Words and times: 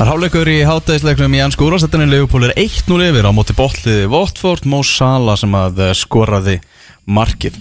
Það 0.00 0.06
er 0.06 0.12
háleikur 0.14 0.48
í 0.48 0.60
hátæðisleiknum 0.64 1.34
í 1.36 1.40
ennsku 1.44 1.66
úrvarsættinni 1.66 2.06
Leopold 2.08 2.46
er 2.46 2.54
1-0 2.56 3.02
yfir 3.04 3.26
á 3.28 3.36
móti 3.36 3.52
botliði 3.52 4.06
Votford, 4.08 4.64
Mo 4.64 4.78
Salah 4.80 5.36
sem 5.36 5.52
að 5.52 5.82
eh, 5.84 5.90
skoraði 5.92 6.54
markið. 7.04 7.58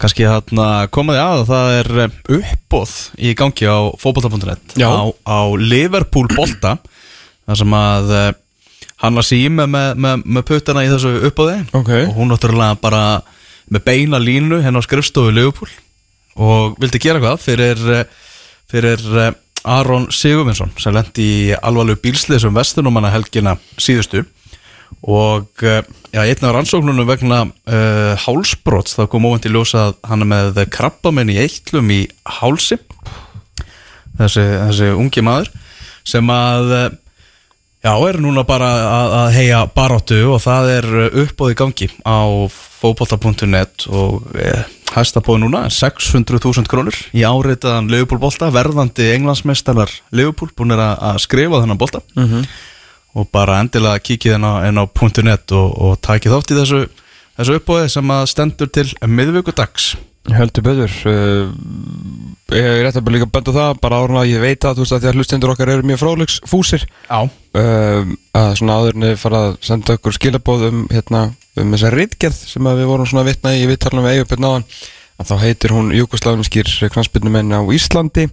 Kanski 0.00 0.24
þarna 0.24 0.68
komaði 0.88 1.20
að 1.20 1.42
það 1.50 1.74
er 1.82 1.90
eh, 2.06 2.14
uppbóð 2.38 2.94
í 3.20 3.34
gangi 3.36 3.68
á 3.68 3.92
fótbolta.net 4.00 4.78
Já. 4.80 4.88
á, 4.88 5.04
á 5.20 5.40
Liverpool 5.60 6.32
bolta. 6.32 6.78
Þar 7.44 7.60
sem 7.60 7.76
að 7.82 8.16
eh, 8.22 8.32
hann 9.04 9.20
var 9.20 9.28
síma 9.28 9.68
með, 9.76 9.92
með, 10.06 10.24
með 10.24 10.48
puttana 10.48 10.88
í 10.88 10.90
þessu 10.94 11.14
uppbóði 11.28 11.60
Ok. 11.76 11.92
og 12.06 12.16
hún 12.22 12.32
náttúrulega 12.32 12.80
bara 12.80 13.04
með 13.68 13.84
beina 13.92 14.16
línu 14.16 14.64
henn 14.64 14.80
á 14.80 14.82
skrifstofu 14.88 15.36
Leopold 15.36 15.76
og 16.40 16.80
vildi 16.80 17.04
gera 17.04 17.20
hvað 17.20 17.44
fyrir, 17.50 17.88
fyrir 18.72 19.10
Aron 19.68 20.08
Sigurvinsson 20.10 20.72
sem 20.80 20.94
lendi 20.94 21.24
í 21.24 21.42
alvarlegu 21.54 22.00
bílsliðsum 22.02 22.54
vestunumanna 22.56 23.12
helgina 23.14 23.56
síðustu. 23.80 24.24
Og 25.02 25.64
eh, 25.66 25.82
já, 26.12 26.20
einn 26.22 26.46
af 26.46 26.54
rannsóknunum 26.54 27.08
vegna 27.08 27.40
uh, 27.48 28.12
hálsbrots 28.22 28.98
þá 28.98 29.06
kom 29.10 29.24
óvænt 29.26 29.48
í 29.48 29.52
ljósa 29.54 29.88
að 29.88 29.96
hann 30.10 30.22
er 30.22 30.30
með 30.30 30.60
krabbamenn 30.74 31.32
í 31.32 31.38
eittlum 31.42 31.90
í 31.90 32.02
hálsi. 32.38 32.78
Þessi, 34.18 34.44
þessi 34.44 34.90
ungi 34.92 35.24
maður 35.24 35.48
sem 36.06 36.30
að 36.34 36.74
eh, 36.76 36.88
Já, 37.82 37.96
er 38.06 38.20
núna 38.22 38.44
bara 38.46 38.68
að, 38.78 39.12
að 39.18 39.32
heia 39.34 39.60
baróttu 39.74 40.20
og 40.30 40.38
það 40.44 40.68
er 40.76 40.86
uppbóð 41.24 41.50
í 41.50 41.56
gangi 41.58 41.88
á 42.06 42.46
fókbólta.net 42.78 43.88
og 43.90 44.28
eh, 44.38 44.62
hæsta 44.94 45.22
bóð 45.24 45.40
núna 45.42 45.64
er 45.66 45.74
600.000 45.74 46.70
krónur 46.70 46.94
í 47.10 47.24
áreitaðan 47.26 47.90
Leopold 47.90 48.22
bolta, 48.22 48.52
verðandi 48.54 49.08
englandsmeistarar 49.16 49.90
Leopold 50.14 50.54
búin 50.58 50.76
er 50.76 50.84
að, 50.84 51.18
skrifa 51.24 51.62
þennan 51.64 51.80
bolta. 51.80 52.04
Og 53.18 53.26
bara 53.34 53.58
endilega 53.60 53.98
kikið 54.00 54.38
inn 54.38 54.46
á, 54.46 54.62
.net 55.26 55.52
og, 55.52 55.74
og 55.74 55.98
takið 56.06 56.36
þátt 56.36 56.54
í 56.54 56.60
þessu, 56.60 56.80
þessu 57.40 57.58
uppbóði 57.58 57.90
sem 57.92 58.14
að 58.14 58.24
stendur 58.30 58.70
til 58.72 58.86
miðvíkudags 59.10 59.96
Heldur 60.30 60.62
betur 60.62 60.92
uh, 61.10 61.50
Ég 62.52 62.66
er 62.68 62.82
rétt 62.84 62.98
að 63.00 63.10
líka 63.14 63.26
að 63.26 63.32
benda 63.34 63.52
á 63.52 63.58
það 63.58 63.78
bara 63.82 63.98
árun 64.02 64.20
að 64.20 64.30
ég 64.30 64.42
veit 64.42 64.64
að 64.68 64.76
þú 64.76 64.84
veist 64.84 64.94
að 64.94 65.02
því 65.02 65.08
að 65.08 65.18
hlustendur 65.18 65.52
okkar 65.54 65.70
eru 65.72 65.86
mjög 65.88 66.00
fróðlegs 66.02 66.34
fúsir. 66.46 66.84
Uh, 67.56 68.12
að 68.36 68.50
svona 68.60 68.76
áðurinn 68.78 69.06
er 69.08 69.20
fara 69.20 69.40
að 69.48 69.54
senda 69.64 69.96
okkur 69.96 70.16
skilabóð 70.18 70.66
um, 70.68 70.82
hérna, 70.92 71.22
um 71.58 71.72
þessa 71.72 71.92
rítgerð 71.94 72.42
sem 72.52 72.68
við 72.68 72.90
vorum 72.90 73.08
svona 73.08 73.24
að 73.24 73.30
vitna 73.32 73.54
í 73.56 73.62
við 73.70 73.80
talum 73.86 74.04
við 74.04 74.18
eigupið 74.18 74.44
náðan 74.44 74.66
að 75.22 75.30
þá 75.30 75.34
heitir 75.46 75.74
hún 75.74 75.94
Júkoslavinskir 75.96 76.74
knansbyrnumenn 76.92 77.56
á 77.56 77.60
Íslandi. 77.72 78.28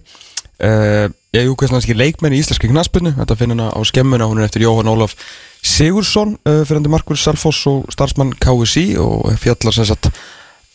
Uh, 0.60 1.08
Já, 1.30 1.44
Júkoslavinskir 1.46 1.94
leikmenn 1.94 2.34
í 2.34 2.40
íslenski 2.42 2.68
knansbyrnu 2.72 3.12
þetta 3.14 3.36
finn 3.38 3.54
hana 3.54 3.68
á 3.70 3.78
skemmuna, 3.86 4.26
hún 4.26 4.40
er 4.42 4.48
eftir 4.48 4.64
Jóhann 4.64 4.90
Ólaf 4.90 5.14
Sigursson, 5.62 6.34
uh, 6.42 6.64
fyrirandi 6.66 6.90
Markur 6.90 7.16
Salfoss 7.16 7.68
og 7.70 7.86
starfsmann 7.94 8.34
KSI 8.34 8.98
og 8.98 9.30
fjallar 9.38 9.76
sem 9.76 9.86
sagt 9.86 10.10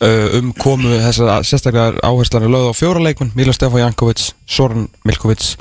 um 0.03 0.49
komu 0.59 0.91
þessar 0.91 1.45
sérstaklega 1.47 2.01
áherslan 2.03 2.43
er 2.43 2.51
lögð 2.51 2.71
á 2.71 2.73
fjóra 2.75 3.03
leikmenn 3.03 3.31
Mila 3.37 3.53
Stefán 3.55 3.85
Jankovic, 3.85 4.33
Soran 4.43 4.89
Milkovic 5.07 5.53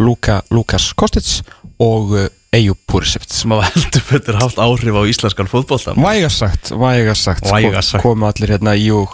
Luka, 0.00 0.40
Lukas 0.50 0.92
Kostic 0.96 1.42
og 1.82 2.14
uh, 2.16 2.28
Eyjup 2.52 2.80
Purisevits 2.88 3.42
sem 3.42 3.52
að 3.52 3.66
heldur 3.68 4.06
betur 4.08 4.38
haft 4.40 4.60
áhrif 4.62 4.96
á 4.96 5.02
íslenskan 5.08 5.50
fótboltan 5.50 6.00
Vægast 6.00 6.40
sagt, 6.40 6.72
vægast 6.72 7.28
sagt, 7.28 7.52
Vægast 7.52 7.94
sagt. 7.94 8.04
komu 8.04 8.28
allir 8.28 8.54
hérna 8.54 8.76
í 8.76 8.88
og 8.96 9.12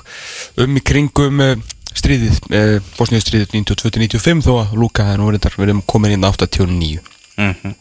um 0.62 0.78
í 0.78 0.84
kringum 0.86 1.42
uh, 1.42 1.54
stríðið, 1.98 2.38
uh, 2.54 2.78
Bosníu 2.94 3.22
stríðið 3.24 3.58
92-95 3.58 4.46
þó 4.46 4.54
að 4.62 4.78
Luka 4.78 5.10
er 5.10 5.18
nú 5.18 5.32
erum 5.34 5.82
komin 5.90 6.14
inn 6.14 6.26
89 6.26 7.02
mm 7.38 7.76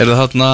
Er 0.00 0.08
það 0.08 0.20
þarna, 0.20 0.50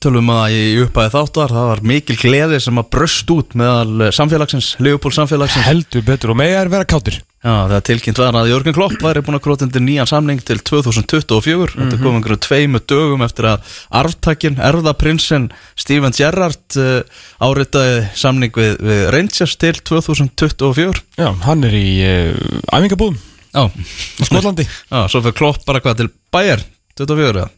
tölum 0.00 0.30
að 0.32 0.56
í 0.56 0.60
upphæði 0.84 1.12
þáttar, 1.16 1.54
það 1.56 1.70
var 1.72 1.82
mikil 1.90 2.18
gleði 2.20 2.60
sem 2.64 2.78
að 2.80 2.90
bröst 2.94 3.32
út 3.34 3.56
meðal 3.58 4.10
samfélagsins, 4.14 4.74
Leopold 4.84 5.16
samfélagsins. 5.16 5.66
Heldur 5.66 6.04
betur 6.06 6.32
og 6.32 6.38
mega 6.38 6.62
er 6.62 6.70
vera 6.72 6.88
kátir 6.88 7.18
Já, 7.46 7.68
það 7.70 7.82
tilkynnt 7.86 8.18
var 8.18 8.36
að 8.40 8.48
Jörgen 8.50 8.74
Klopp 8.74 9.02
væri 9.04 9.20
búin 9.22 9.36
að 9.38 9.42
króta 9.44 9.66
undir 9.66 9.82
nýjan 9.84 10.08
samning 10.10 10.40
til 10.42 10.58
2024. 10.66 11.76
Þetta 11.76 11.98
kom 12.00 12.16
einhverju 12.18 12.40
tveimu 12.42 12.80
dögum 12.90 13.22
eftir 13.22 13.46
að 13.52 13.76
arftakinn, 14.00 14.56
erðaprinsen 14.66 15.46
Steven 15.78 16.16
Gerrard 16.16 16.78
uh, 16.80 17.20
áritaði 17.46 18.00
samning 18.18 18.56
við, 18.56 18.80
við 18.82 19.04
Rangers 19.14 19.54
til 19.62 19.76
2024. 19.78 21.04
Já, 21.20 21.28
hann 21.44 21.62
er 21.68 21.76
í 21.78 21.90
uh, 22.02 22.32
æfingabúðum 22.74 23.20
Já, 23.52 23.62
á 23.70 24.22
Skotlandi 24.26 24.66
Já, 24.92 24.98
svo 25.06 25.22
fyrir 25.22 25.38
Klopp 25.38 25.62
bara 25.68 25.84
hvað 25.84 26.02
til 26.02 26.10
Bayern 26.34 26.66
24. 26.98 27.30
eða? 27.30 27.48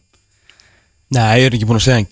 Nei, 1.15 1.39
ég 1.41 1.47
er 1.49 1.55
ekki 1.57 1.67
búin 1.69 1.79
að 1.81 1.85
segja 1.87 2.05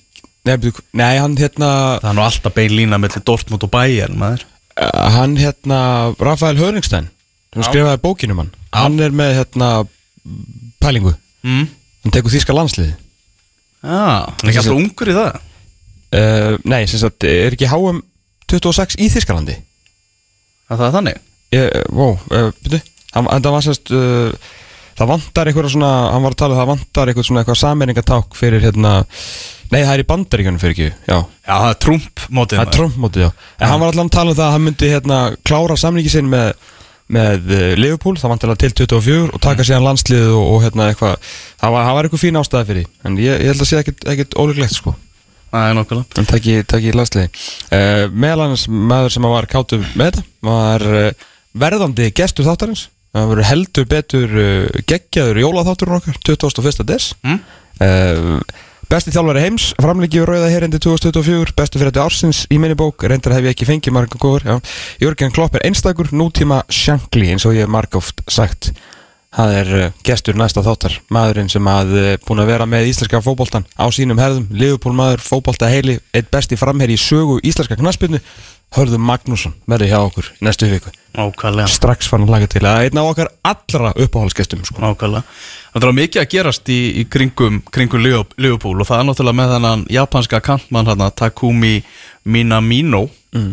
Nei, 0.48 0.72
nei 0.96 1.18
hann 1.20 1.36
hérna 1.38 1.70
Það 2.02 2.10
er 2.12 2.16
nú 2.18 2.24
alltaf 2.24 2.54
bein 2.56 2.72
lína 2.74 2.98
mellir 3.02 3.24
Dortmund 3.28 3.66
og 3.68 3.72
Bayern, 3.74 4.16
maður. 4.18 4.46
uh, 4.80 5.10
Hann 5.18 5.36
hérna 5.38 5.80
Rafael 6.24 6.58
Hörningstein 6.58 7.10
sem 7.54 7.64
Já. 7.64 7.68
skrifaði 7.70 8.02
bókinum 8.04 8.40
hann 8.44 8.52
Já. 8.56 8.78
Hann 8.84 9.00
er 9.04 9.12
með 9.16 9.36
hérna 9.42 9.70
pælingu 10.84 11.16
Mm. 11.48 11.68
Hann 12.04 12.12
tekur 12.12 12.34
þýska 12.34 12.52
landsliði 12.56 12.96
Já, 13.86 14.26
hann 14.26 14.42
er 14.42 14.50
ekki 14.50 14.60
alltaf 14.64 14.74
ungur 14.80 15.12
í 15.12 15.14
það. 15.16 15.36
uh, 16.18 16.56
Nei, 16.68 16.82
sem 16.90 17.00
sagt, 17.00 17.24
er 17.24 17.54
ekki 17.56 17.70
HM 17.70 18.02
26 18.50 18.98
í 19.04 19.08
Þýskalandi 19.14 19.56
Það 20.68 20.82
er 20.88 20.96
þannig. 20.98 21.20
ég, 21.56 21.78
Vó, 21.94 22.08
uh, 22.34 22.50
byrju 22.66 22.82
hann, 23.14 23.30
hann, 23.30 23.44
það 23.46 23.54
var 23.56 23.66
sérst 23.68 23.94
uh, 23.96 24.50
Það 24.98 25.12
vantar 25.12 25.50
eitthvað 25.52 25.70
svona 25.76 25.92
Hann 26.14 26.24
var 26.26 26.34
að 26.34 26.40
tala 26.42 26.56
um 26.56 26.60
það 26.62 26.72
vantar 26.72 27.12
eitthvað 27.12 27.28
svona 27.30 27.44
eitthvað 27.44 27.60
sameiningaták 27.62 28.38
fyrir 28.40 28.66
hérna 28.66 28.94
Nei, 29.68 29.82
það 29.84 29.92
er 29.94 30.02
í 30.02 30.08
bandaríkjunum 30.08 30.62
fyrir 30.64 30.74
ekki 30.78 30.88
Já, 31.12 31.18
Já, 31.20 31.54
það 31.54 31.70
er 31.70 31.78
Trump 31.84 32.26
mótið. 32.32 32.58
það 32.58 32.66
er 32.66 32.74
Trump-mótið, 32.78 33.26
já. 33.28 33.30
En 33.60 33.72
hann 33.72 33.82
var 33.84 33.92
allan 33.94 34.10
að 34.10 34.16
tala 34.16 34.32
um 34.32 34.38
það 34.40 34.46
að 34.48 34.54
hann 34.56 34.66
myndi 34.68 34.92
hérna 34.94 35.18
klára 35.48 35.78
samningi 35.78 36.14
sinn 36.14 36.30
með 36.32 36.54
með 37.08 37.52
uh, 37.56 37.66
Liverpool, 37.80 38.18
það 38.20 38.32
vantilega 38.34 38.60
til 38.66 38.72
24 38.84 39.30
og 39.32 39.40
taka 39.44 39.64
síðan 39.64 39.86
landsliðið 39.86 40.34
og, 40.36 40.48
og 40.52 40.64
hérna 40.66 40.88
eitthvað. 40.92 41.30
Það 41.62 41.72
var, 41.76 41.86
það 41.88 41.96
var 41.98 42.08
eitthvað 42.10 42.24
fín 42.26 42.40
ástæði 42.42 42.68
fyrir 42.68 42.90
en 43.08 43.20
ég, 43.24 43.38
ég 43.46 43.52
held 43.54 43.64
að 43.64 43.70
sé 43.70 43.80
ekkit 44.12 44.36
ólíklegt 44.36 44.76
sko. 44.76 44.92
Það 45.54 45.70
er 45.70 45.78
nokkulega. 45.78 46.20
en 46.20 46.28
taki, 46.28 46.56
taki 46.68 46.92
landsliði 46.92 47.30
uh, 47.32 48.04
meðal 48.12 48.44
annars 48.50 48.66
maður 48.68 49.16
sem 49.16 49.28
var 49.32 49.48
kátu 49.52 49.80
með 49.96 50.18
þetta 50.18 50.26
var 50.50 50.88
uh, 50.92 51.28
verðandi 51.64 52.10
gestur 52.20 52.48
þáttarins 52.50 52.90
það 53.18 53.34
verður 53.34 53.50
heldur 53.52 53.90
betur 53.92 54.40
uh, 54.40 54.82
geggjaður 54.90 55.44
jólaþátturinn 55.44 56.00
okkar 56.00 56.24
21. 56.32 56.88
des 56.94 57.12
Mm? 57.26 57.40
uh, 57.82 58.66
Besti 58.88 59.12
þjálfari 59.12 59.42
heims, 59.44 59.64
framleiki 59.84 60.22
við 60.22 60.30
Rauða 60.30 60.48
Herindi 60.48 60.80
2024, 60.80 61.52
bestu 61.58 61.76
fyrir 61.76 61.90
þetta 61.92 62.06
ársins 62.08 62.46
í 62.48 62.56
minni 62.56 62.78
bók, 62.80 63.04
reyndar 63.04 63.34
hef 63.36 63.44
ég 63.44 63.52
ekki 63.52 63.66
fengið 63.68 63.96
marga 63.98 64.20
góður, 64.22 64.46
já. 64.48 64.76
Jörgen 65.04 65.34
Klopp 65.36 65.58
er 65.60 65.66
einstakur, 65.68 66.08
nútíma 66.16 66.62
sjankli, 66.72 67.28
eins 67.34 67.44
og 67.44 67.58
ég 67.58 67.66
hef 67.68 67.74
margóft 67.74 68.24
sagt. 68.32 68.70
Það 69.36 69.52
er 69.58 69.74
uh, 69.76 69.90
gestur 70.08 70.40
næsta 70.40 70.64
þáttar, 70.64 70.96
maðurinn 71.12 71.52
sem 71.52 71.68
að 71.68 71.92
uh, 72.00 72.08
búin 72.24 72.40
að 72.46 72.54
vera 72.54 72.70
með 72.72 72.88
íslenska 72.94 73.20
fótboltan 73.26 73.68
á 73.76 73.92
sínum 73.92 74.24
herðum, 74.24 74.48
Liverpool 74.56 74.96
maður, 74.96 75.26
fótbolta 75.26 75.68
heili, 75.68 75.98
eitt 76.16 76.32
besti 76.32 76.56
framherri 76.56 76.96
í 76.96 77.02
sögu 77.10 77.42
íslenska 77.44 77.76
knaspinu, 77.76 78.24
Hörður 78.76 79.00
Magnússon, 79.00 79.54
verði 79.70 79.88
hjá 79.94 80.00
okkur 80.04 80.28
næstu 80.44 80.68
viku. 80.70 80.92
Nákvæmlega. 81.16 81.70
Strax 81.72 82.10
fann 82.12 82.26
að 82.28 82.34
laga 82.36 82.50
til 82.52 82.62
að 82.68 82.82
einn 82.86 83.00
á 83.00 83.04
okkar 83.08 83.30
allra 83.48 83.94
uppáhaldsgestum, 83.96 84.66
sko. 84.68 84.82
Nákvæmlega. 84.84 85.24
Það 85.78 85.88
er 85.88 85.96
mikið 85.98 86.22
að 86.24 86.30
gerast 86.34 86.70
í, 86.74 86.78
í 87.02 87.06
kringum, 87.10 87.62
kringum 87.74 88.04
Leo- 88.04 88.26
Liverpool 88.42 88.82
og 88.82 88.90
það 88.90 89.00
er 89.02 89.08
náttúrulega 89.08 89.38
með 89.40 89.54
þennan 89.56 89.86
japanska 89.94 90.40
kantmann 90.46 90.90
hérna, 90.90 91.10
Takumi 91.14 91.74
Minamino 92.28 93.04
mm. 93.36 93.52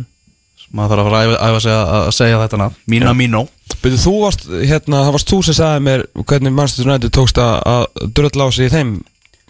maður 0.74 1.03
þarf 1.04 1.16
að 1.20 1.34
æfa, 1.34 1.60
sig 1.64 1.74
að, 1.74 1.91
að 1.98 2.12
segja 2.19 2.38
þetta 2.44 2.60
nafn 2.62 2.78
Minamino 2.91 3.42
Byrju, 3.84 4.00
þú 4.00 4.14
varst, 4.22 4.47
hérna, 4.48 5.03
það 5.06 5.16
varst 5.19 5.32
þú 5.34 5.41
sem 5.44 5.58
sagði 5.58 5.82
mér 5.88 6.06
hvernig 6.24 6.56
Manchester 6.56 6.88
United 6.88 7.12
tókst 7.14 7.41
að- 7.42 7.60
að 7.74 8.54
sig 8.56 8.70
í 8.70 8.72
þeim 8.72 8.94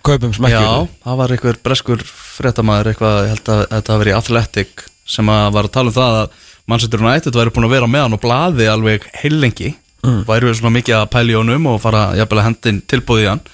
kaupum 0.04 0.34
ekki 0.34 0.50
Já, 0.50 0.88
það 1.06 1.20
var 1.22 1.34
einhver 1.36 1.60
breskur 1.64 2.02
fréttamaður 2.10 2.90
eitthvað, 2.92 3.20
ég 3.22 3.32
held 3.36 3.52
að 3.54 3.62
þetta 3.70 3.94
hafi 3.94 4.02
verið 4.04 4.18
Athletic 4.18 4.84
sem 5.06 5.30
að 5.30 5.46
var 5.56 5.68
að 5.68 5.74
tala 5.76 5.92
um 5.92 5.96
það 5.96 6.18
að 6.22 6.42
Manchester 6.70 7.04
United 7.04 7.36
væri 7.36 7.52
búin 7.54 7.68
að 7.68 7.74
vera 7.76 7.90
með 7.90 8.06
hann 8.06 8.16
og 8.16 8.22
blaði 8.22 8.68
alveg 8.72 9.08
heilengi 9.20 9.74
mm. 10.04 10.22
væri 10.28 10.48
við 10.48 10.58
svona 10.60 10.76
mikið 10.78 10.96
að 11.00 11.10
pæli 11.12 11.36
honum 11.36 11.68
og 11.72 11.82
fara 11.82 12.06
jafnvel 12.18 12.40
að 12.40 12.48
hendin 12.48 12.80
tilbúið 12.88 13.26
í 13.26 13.28
hann. 13.32 13.44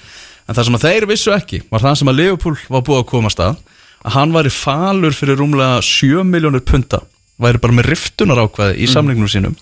En 0.47 0.57
það 0.59 0.69
sem 0.69 0.79
að 0.79 0.87
þeir 0.87 1.09
vissu 1.11 1.35
ekki 1.35 1.63
var 1.71 1.85
það 1.85 1.99
sem 2.01 2.13
að 2.13 2.21
Liverpool 2.21 2.57
var 2.69 2.87
búið 2.87 3.03
að 3.03 3.11
koma 3.11 3.35
að 3.35 3.59
að 4.01 4.15
hann 4.17 4.33
væri 4.33 4.53
falur 4.55 5.17
fyrir 5.17 5.41
rúmlega 5.41 5.83
7 5.85 6.25
miljónur 6.25 6.65
punta 6.65 7.03
væri 7.41 7.61
bara 7.61 7.77
með 7.77 7.93
riftunar 7.93 8.47
ákvæði 8.47 8.81
í 8.81 8.89
samningnum 8.89 9.29
sínum 9.29 9.59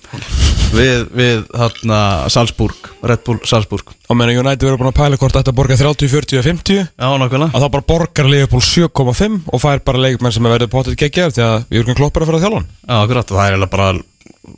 við, 0.75 1.05
við 1.17 1.41
hérna 1.59 2.01
Salzburg, 2.33 2.91
Red 3.07 3.23
Bull 3.27 3.39
Salzburg. 3.49 3.95
Og 4.09 4.19
meðan 4.19 4.41
United 4.43 4.67
verður 4.67 4.81
búin 4.83 4.91
að 4.93 4.99
pæla 5.01 5.21
hvort 5.21 5.39
þetta 5.39 5.55
borga 5.57 5.79
30, 5.81 6.11
40 6.13 6.41
og 6.43 6.47
50 6.49 6.79
Já, 6.85 7.09
nákvæmlega. 7.23 7.51
að 7.55 7.65
þá 7.65 7.69
bara 7.77 7.89
borgar 7.95 8.29
Liverpool 8.31 8.65
7,5 8.65 9.41
og 9.53 9.63
fær 9.65 9.83
bara 9.87 10.05
leikmenn 10.05 10.35
sem 10.35 10.47
er 10.49 10.57
verið 10.59 10.73
potið 10.75 10.99
geggjaður 11.03 11.35
því 11.39 11.47
að 11.49 11.59
Jörgen 11.79 11.99
Klopp 11.99 12.17
er 12.17 12.25
að 12.27 12.31
fara 12.33 12.41
að 12.41 12.47
þjálfa 12.47 12.61
hann. 12.63 12.71
Já, 12.89 12.95
akkurat, 13.03 13.35
það 13.35 13.45
er 13.45 13.57
eiginlega 13.59 13.75
bara 13.77 13.91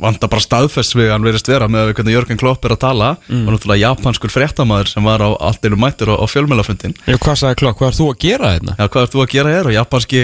vantar 0.00 0.30
bara 0.30 0.44
staðfest 0.44 0.94
við 0.94 1.08
hann 1.10 1.24
verist 1.26 1.48
vera 1.50 1.66
með 1.66 1.80
að 1.82 1.88
við 1.90 1.96
hvernig 1.98 2.14
Jörgen 2.14 2.38
Klopp 2.38 2.64
er 2.68 2.74
að 2.76 2.82
tala. 2.84 3.08
Mm. 3.26 3.40
og 3.48 3.54
náttúrulega 3.56 3.82
japanskur 3.88 4.30
fréttamaður 4.30 4.90
sem 4.92 5.02
var 5.08 5.24
á 5.24 5.28
allt 5.34 5.64
einu 5.66 5.78
mættur 5.80 6.12
á, 6.14 6.16
á 6.22 6.26
fjölmjölafundin 6.30 6.94
Já, 7.08 7.16
hvað 7.18 7.40
sagði 7.40 7.58
klokk, 7.64 7.80
hvað 7.80 7.90
er 7.90 7.98
þú 7.98 8.06
að 8.12 8.20
gera 8.22 8.52
hérna? 8.54 8.76
Já, 8.78 8.86
hvað 8.86 9.02
ert 9.08 9.16
þú 9.16 9.24
að 9.24 9.32
gera 9.34 9.54
hér? 9.56 9.66
Og 9.70 9.74
japanski 9.74 10.22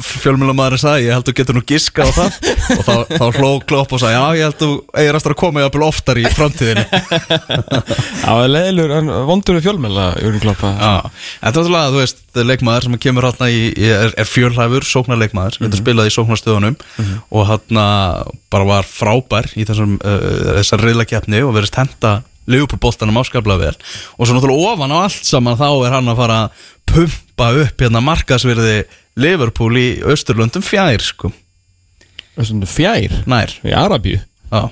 fjölmjölamæðurinn 0.00 0.82
sagði, 0.82 1.06
ég 1.06 1.16
held 1.16 1.28
þú 1.28 1.34
getur 1.38 1.56
nú 1.56 1.62
giska 1.68 2.06
á 2.06 2.10
það. 2.16 2.38
Og 2.78 2.82
þá, 2.86 2.94
þá 3.12 3.26
hló 3.38 3.50
Klopp 3.68 3.94
og 3.96 4.02
sagði, 4.02 4.16
já, 4.16 4.38
ég 4.38 4.48
held 4.48 4.58
þú 4.62 4.70
eigir 5.02 5.18
eftir 5.18 5.34
að 5.34 5.40
koma 5.42 5.64
jafnvel 5.64 5.86
oftar 5.86 6.20
í 6.20 6.24
framtíðinni. 6.32 6.84
Já, 8.22 8.32
leðilur, 8.48 8.92
en 8.96 9.10
vondur 9.28 9.58
fjölmjöla, 9.64 10.06
Jörgur 10.22 10.44
Kloppa 10.44 10.72
það 10.72 11.08
er 11.42 11.48
alltaf, 11.50 11.92
þú 11.92 12.00
veist, 12.00 12.22
leikmaður 12.38 12.86
sem 12.86 12.98
kemur 13.02 13.26
hérna 13.26 13.48
í, 13.52 13.62
er, 13.90 14.14
er 14.18 14.28
fjölhæfur, 14.28 14.86
sóknarleikmaður, 14.88 15.58
mm 15.58 15.64
-hmm. 15.64 15.72
þetta 15.72 15.82
spilaði 15.82 16.12
í 16.12 16.16
sóknarstöðunum 16.16 16.76
og 17.30 17.48
hérna 17.50 17.86
bara 18.52 18.68
var 18.68 18.88
frábær 18.88 19.50
í 19.56 19.66
þessum, 19.68 19.98
uh, 20.00 20.58
þessar 20.60 20.84
reyðlakeppni 20.86 21.42
og 21.42 21.56
verðist 21.56 21.80
henda 21.80 22.22
Liverpool-boltanum 22.50 23.20
áskaplega 23.20 23.60
vel. 23.68 23.76
Og 24.18 24.26
svo 24.26 24.34
náttúrulega 24.36 24.72
ofan 24.74 24.94
á 24.94 24.98
allt 25.06 25.26
saman 25.26 25.58
þá 25.58 25.68
er 25.86 25.94
hann 25.94 26.10
að 26.10 26.18
fara 26.18 26.38
að 26.42 26.64
pumpa 26.92 27.50
upp 27.62 27.84
hérna 27.84 28.02
markasvirði 28.04 28.82
Liverpool 29.20 29.76
í 29.80 29.86
Östurlöndum 30.08 30.64
fjær, 30.64 31.02
sko, 31.04 31.32
Þessum 32.32 32.62
fjær, 32.64 33.12
nær, 33.28 33.52
í 33.66 33.72
Arabíu? 33.76 34.20
Já, 34.52 34.62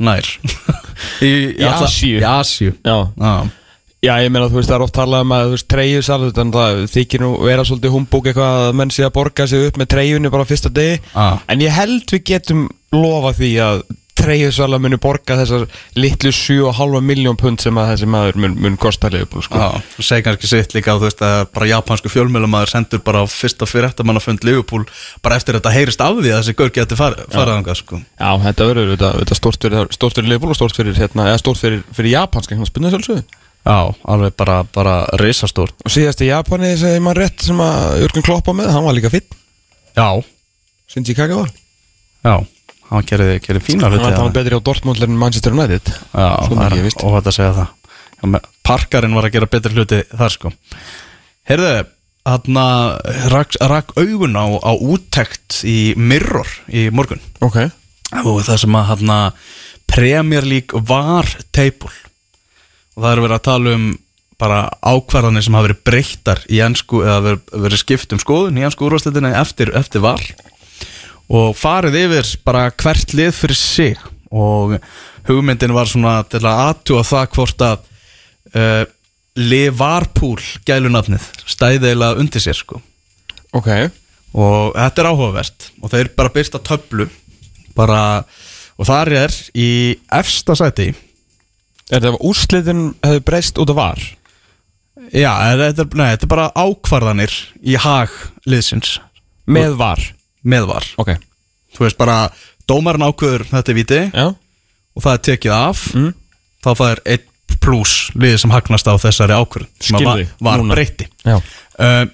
nær. 0.00 0.26
Í, 1.24 1.30
Í 1.56 1.64
Asíu. 1.68 2.20
Í 2.20 2.24
Asíu, 2.28 2.74
Já, 2.84 2.96
já, 3.16 3.32
Já, 4.00 4.14
ég 4.24 4.30
meina, 4.32 4.46
þú 4.48 4.56
veist, 4.56 4.70
það 4.70 4.78
er 4.78 4.82
oft 4.86 4.94
talað 4.96 5.24
um 5.26 5.32
að, 5.36 5.42
þú 5.44 5.56
veist, 5.58 5.66
treyju 5.68 6.02
sal, 6.06 6.20
þannig 6.32 6.54
að 6.56 6.70
það 6.78 6.86
þykir 6.94 7.20
nú 7.20 7.30
vera 7.44 7.64
svolítið 7.68 7.92
humbúk 7.92 8.28
eitthvað 8.30 8.60
að 8.62 8.76
menn 8.80 8.92
sé 8.96 9.04
að 9.04 9.12
borga 9.18 9.46
sig 9.50 9.66
upp 9.68 9.80
með 9.80 9.90
treyjunni 9.92 10.30
bara 10.32 10.46
fyrsta 10.48 10.70
degi. 10.72 10.94
Já. 11.12 11.26
En 11.52 11.64
ég 11.66 11.74
held 11.76 12.14
við 12.14 12.22
getum 12.30 12.62
lofa 12.96 13.34
því 13.36 13.50
að 13.66 13.82
treyju 14.20 14.50
sala 14.54 14.78
muni 14.82 14.98
borga 15.00 15.36
þessar 15.40 15.66
litlu 15.98 16.32
7,5 16.34 17.00
miljón 17.04 17.38
pund 17.40 17.62
sem 17.62 17.80
að 17.80 17.90
þessi 17.94 18.08
maður 18.12 18.38
mun, 18.44 18.54
mun 18.60 18.78
kosta 18.80 19.10
liðbúl, 19.12 19.42
sko. 19.46 19.58
Já, 19.58 19.90
þú 19.96 20.06
segir 20.06 20.26
kannski 20.28 20.50
sitt 20.50 20.76
líka 20.76 20.94
þú 20.96 21.08
veist 21.08 21.24
að 21.26 21.42
bara 21.56 21.70
japansku 21.72 22.12
fjölmjölumæður 22.12 22.72
sendur 22.74 23.04
bara 23.06 23.24
fyrsta 23.30 23.68
fyrirtamannafund 23.70 24.46
Liverpool 24.46 24.86
bara 25.24 25.40
eftir 25.40 25.56
að 25.56 25.62
þetta 25.62 25.74
heyrist 25.76 26.04
af 26.06 26.16
því 26.20 26.30
að 26.30 26.40
þessi 26.40 26.56
gaur 26.60 26.72
geti 26.78 27.00
far, 27.00 27.18
farið 27.34 27.58
ánga 27.58 27.76
sko. 27.78 28.00
Já, 28.20 28.30
þetta 28.46 28.70
verður 28.70 28.94
þetta, 28.94 29.12
þetta 29.20 29.40
stórt 29.40 29.68
fyrir, 29.68 29.92
fyrir 30.00 30.32
liðbúl 30.34 30.54
og 30.54 30.60
stórt 30.60 30.80
fyrir, 30.80 30.98
hérna, 31.00 31.28
eða 31.32 31.42
stórt 31.42 31.62
fyrir, 31.62 31.84
fyrir 31.96 32.14
japanska, 32.16 32.58
spynna 32.70 32.94
sjálfsögðu. 32.94 33.26
Já, 33.60 33.92
alveg 34.08 34.32
bara, 34.40 34.62
bara 34.72 34.94
risastórt. 35.20 35.74
Og 35.84 35.92
síðast 35.92 36.22
í 36.24 36.30
Japani, 36.30 36.72
segir 36.80 37.02
maður 37.04 37.26
rétt, 37.26 37.44
sem 37.44 37.60
að 37.60 37.98
Jörgen 38.06 38.24
Kloppa 38.24 38.54
með, 38.56 38.70
hann 38.72 38.86
var 38.86 38.96
líka 38.96 39.12
finn 39.12 39.26
Já, 39.96 40.22
Shinji 40.88 41.14
Kagawa. 41.14 41.46
Já, 42.24 42.40
hann 42.90 43.06
gerði, 43.08 43.36
gerði 43.44 43.62
fína 43.66 43.86
Hann 43.86 43.94
hluti 43.94 44.02
var 44.04 44.12
þarna. 44.12 44.18
talað 44.20 44.36
betri 44.40 44.58
á 44.58 44.66
Dortmund 44.68 45.02
en 45.06 45.18
Manchester 45.20 45.54
United. 45.56 45.92
Já, 46.14 46.26
Svo 46.46 46.54
það 46.54 46.58
mikið 46.58 46.66
er 46.72 46.76
ég 46.80 46.86
víst. 46.88 47.04
óhætt 47.06 47.30
að 47.30 47.36
segja 47.38 47.54
það. 47.60 48.40
Parkarinn 48.66 49.14
var 49.16 49.24
að 49.28 49.32
gera 49.38 49.46
betri 49.50 49.74
hluti 49.78 50.02
þar 50.12 50.34
sko. 50.34 50.52
Heyrðu, 51.48 51.72
hann 52.28 52.60
rak, 53.32 53.56
rak 53.72 53.94
augun 53.96 54.36
á, 54.36 54.46
á 54.60 54.72
úttekt 54.76 55.62
í 55.64 55.94
Mirror 55.96 56.50
í 56.68 56.90
morgun. 56.94 57.22
Ok. 57.40 57.62
Og 58.24 58.42
það 58.44 58.58
sem 58.64 58.76
að 58.76 58.90
hann 58.92 59.32
Premier 59.90 60.46
League 60.46 60.78
var 60.86 61.26
table. 61.54 61.90
Og 62.94 63.02
það 63.02 63.12
er 63.14 63.22
verið 63.24 63.36
að 63.38 63.46
tala 63.48 63.74
um 63.78 63.88
bara 64.40 64.60
ákvarðanir 64.80 65.44
sem 65.44 65.56
hafa 65.56 65.66
verið 65.68 65.80
breyttar 65.84 66.38
í 66.48 66.60
ennsku 66.64 67.02
eða 67.04 67.20
verið, 67.26 67.40
verið 67.64 67.80
skipt 67.82 68.14
um 68.16 68.20
skoðun 68.22 68.60
í 68.60 68.64
ennsku 68.64 68.86
úrvarsleitinni 68.86 69.32
eftir, 69.36 69.72
eftir 69.76 70.00
var 70.04 70.22
og 71.30 71.54
farið 71.58 71.98
yfir 72.04 72.32
bara 72.46 72.68
hvert 72.74 73.14
lið 73.14 73.32
fyrir 73.36 73.58
sig. 73.58 73.96
Og 74.30 74.76
hugmyndin 75.28 75.74
var 75.74 75.90
svona 75.90 76.20
til 76.30 76.42
að 76.42 76.62
aðtúa 76.66 77.06
það 77.06 77.32
hvort 77.36 77.64
að 77.66 77.80
uh, 78.54 78.84
Liverpool 79.40 80.42
gælunafnið 80.66 81.26
stæði 81.46 81.92
eiginlega 81.92 82.20
undir 82.20 82.42
sér 82.42 82.58
sko. 82.58 82.80
Ok. 83.56 83.70
Og 84.34 84.76
þetta 84.76 85.02
er 85.02 85.10
áhugavert. 85.10 85.70
Og 85.82 85.92
þeir 85.92 86.12
bara 86.18 86.34
byrsta 86.34 86.62
töflu. 86.66 87.08
Bara, 87.78 88.22
og 88.78 88.88
þar 88.88 89.12
er 89.24 89.34
í 89.54 89.70
efsta 90.18 90.56
sæti. 90.58 90.90
Er 91.90 92.02
þetta 92.02 92.22
úrslitin 92.26 92.90
hefði 93.02 93.22
breyst 93.26 93.58
út 93.58 93.70
af 93.72 93.78
var? 93.78 94.08
já, 95.10 95.30
þetta 95.58 95.84
er, 95.84 95.94
nei, 95.98 96.08
þetta 96.12 96.26
er 96.26 96.30
bara 96.30 96.50
ákvarðanir 96.54 97.34
í 97.66 97.76
hag 97.80 98.14
liðsins. 98.48 98.98
Með 99.50 99.76
var 99.80 100.02
með 100.42 100.68
var, 100.70 100.86
Ok. 101.00 101.16
Þú 101.70 101.84
veist 101.86 101.98
bara 102.00 102.30
dómarinn 102.66 103.06
ákveður 103.06 103.44
þetta 103.50 103.70
er 103.70 103.76
viti 103.78 104.00
Já. 104.10 104.26
og 104.94 105.02
það 105.04 105.12
er 105.12 105.24
tekið 105.28 105.52
af. 105.54 105.82
Mm. 105.94 106.14
þá 106.60 106.70
fær 106.76 107.02
1 107.04 107.26
pluss 107.60 108.10
liðið 108.14 108.40
sem 108.42 108.54
hagnast 108.54 108.88
á 108.88 108.94
þessari 109.00 109.36
ákvörð 109.36 109.68
sem 109.80 110.00
var, 110.04 110.24
var 110.40 110.64
Já. 111.24 111.36
Uh, 111.80 112.04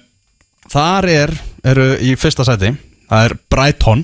þar 0.71 1.07
er 1.11 1.33
eru 1.67 1.87
í 2.03 2.13
fyrsta 2.19 2.45
sæti 2.47 2.73
það 3.07 3.25
er 3.27 3.35
Brighton 3.51 4.03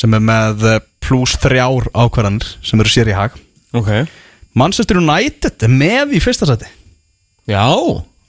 sem 0.00 0.14
er 0.14 0.22
með 0.22 0.66
eh, 0.70 0.82
pluss 1.02 1.34
þrjár 1.42 1.88
ákvarðanir 1.98 2.46
sem 2.64 2.80
eru 2.80 2.92
sér 2.92 3.10
í 3.10 3.16
hag. 3.16 3.34
Ok. 3.76 3.90
Manchester 4.58 5.00
United 5.00 5.66
er 5.66 5.72
með 5.72 6.14
í 6.16 6.20
fyrsta 6.22 6.46
sæti. 6.48 6.68
Já. 7.50 7.66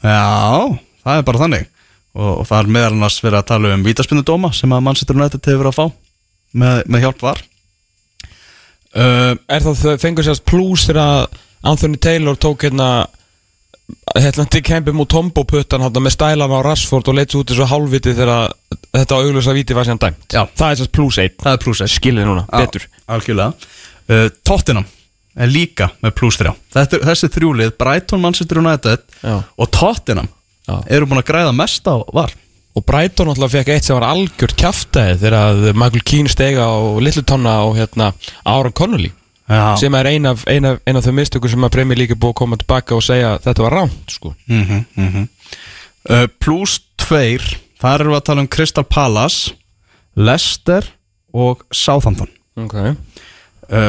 Já, 0.01 0.73
það 1.05 1.19
er 1.19 1.27
bara 1.27 1.41
þannig 1.43 1.67
og, 2.17 2.31
og 2.41 2.43
það 2.49 2.57
er 2.59 2.73
meðal 2.77 2.91
annars 2.97 3.19
verið 3.23 3.39
að 3.41 3.47
tala 3.53 3.73
um 3.75 3.85
vítaspinnudóma 3.85 4.51
sem 4.55 4.73
að 4.75 4.83
Manchester 4.87 5.17
United 5.19 5.39
hefur 5.47 5.63
verið 5.63 5.71
að 5.71 5.79
fá 5.79 5.85
með, 6.61 6.83
með 6.91 7.05
hjálp 7.05 7.23
var 7.23 7.41
uh, 8.95 9.33
Er 9.47 9.65
það 9.65 9.81
þau 9.85 9.97
fengur 10.03 10.27
sérst 10.27 10.45
plus 10.47 10.85
þegar 10.89 11.01
að 11.05 11.41
Anthony 11.71 11.99
Taylor 12.01 12.39
tók 12.41 12.65
hérna 12.67 12.91
hérna 14.15 14.45
til 14.47 14.61
kempið 14.65 14.95
múið 14.95 15.09
Tombo 15.11 15.43
puttan 15.47 15.83
hérna 15.83 16.01
með 16.03 16.15
stælan 16.15 16.53
á 16.55 16.59
Rashford 16.63 17.09
og 17.11 17.17
leitt 17.17 17.33
svo 17.33 17.43
út 17.43 17.51
þessu 17.51 17.67
hálfviti 17.67 18.13
þegar 18.15 18.53
þetta 18.95 19.19
auglösa 19.19 19.55
viti 19.55 19.75
var 19.75 19.87
síðan 19.87 20.01
dæmt 20.05 20.35
Já. 20.35 20.45
Það 20.47 20.67
er 20.73 20.79
sérst 20.81 20.93
plus 20.95 21.19
1 21.21 21.37
Það 21.43 21.53
er 21.57 21.61
pluss 21.65 21.83
1 21.85 21.93
Skilið 21.95 22.27
núna, 22.29 22.45
betur 22.51 22.87
Algjörlega 23.11 23.51
uh, 23.51 24.27
Tottenham 24.47 24.87
er 25.35 25.51
líka 25.51 25.91
með 26.03 26.15
pluss 26.19 26.39
3 26.39 26.53
Þetta, 26.75 27.01
Þessi 27.07 27.31
þrjúlið, 27.35 27.73
Brighton, 27.79 28.23
Manchester 28.23 28.59
United 28.59 29.03
Já. 29.21 29.35
og 29.55 29.69
Tottenham. 29.75 30.27
Eru 30.67 31.09
búin 31.09 31.21
að 31.21 31.29
græða 31.31 31.55
mest 31.55 31.87
á 31.87 31.97
var 32.13 32.33
Og 32.71 32.85
Brighton 32.87 33.27
náttúrulega 33.27 33.51
fekk 33.51 33.69
eitt 33.73 33.83
sem 33.83 33.97
var 33.97 34.05
algjört 34.07 34.55
kjaftaði 34.55 35.17
þegar 35.19 35.57
Michael 35.75 36.03
Keane 36.07 36.31
stega 36.31 36.69
á 36.71 36.79
Little 37.03 37.25
Tonna 37.27 37.55
og 37.67 37.75
hérna 37.75 38.13
Aaron 38.47 38.71
Connolly 38.71 39.11
Já. 39.51 39.75
sem 39.75 39.93
er 39.93 40.07
ein 40.07 40.25
af, 40.25 40.45
ein 40.47 40.65
af, 40.65 40.79
ein 40.87 40.95
af 40.95 41.03
þau 41.03 41.11
mistökur 41.17 41.51
sem 41.51 41.67
að 41.67 41.73
Premier 41.75 41.99
League 41.99 42.15
er 42.15 42.19
búið 42.21 42.31
að 42.31 42.39
koma 42.39 42.59
tilbaka 42.61 42.95
og 42.95 43.03
segja 43.03 43.33
þetta 43.43 43.65
var 43.65 43.75
rámt 43.75 44.13
sko. 44.13 44.35
mm 44.47 44.63
-hmm, 44.63 44.85
mm 44.95 45.09
-hmm. 45.09 45.27
uh, 46.09 46.27
Plus 46.39 46.79
2 46.97 47.39
Þar 47.81 48.01
erum 48.01 48.13
við 48.13 48.17
að 48.17 48.23
tala 48.23 48.41
um 48.41 48.47
Crystal 48.47 48.83
Palace 48.83 49.53
Leicester 50.15 50.85
og 51.33 51.63
Southampton. 51.71 52.27
Ok. 52.55 52.73
Uh, 52.73 52.95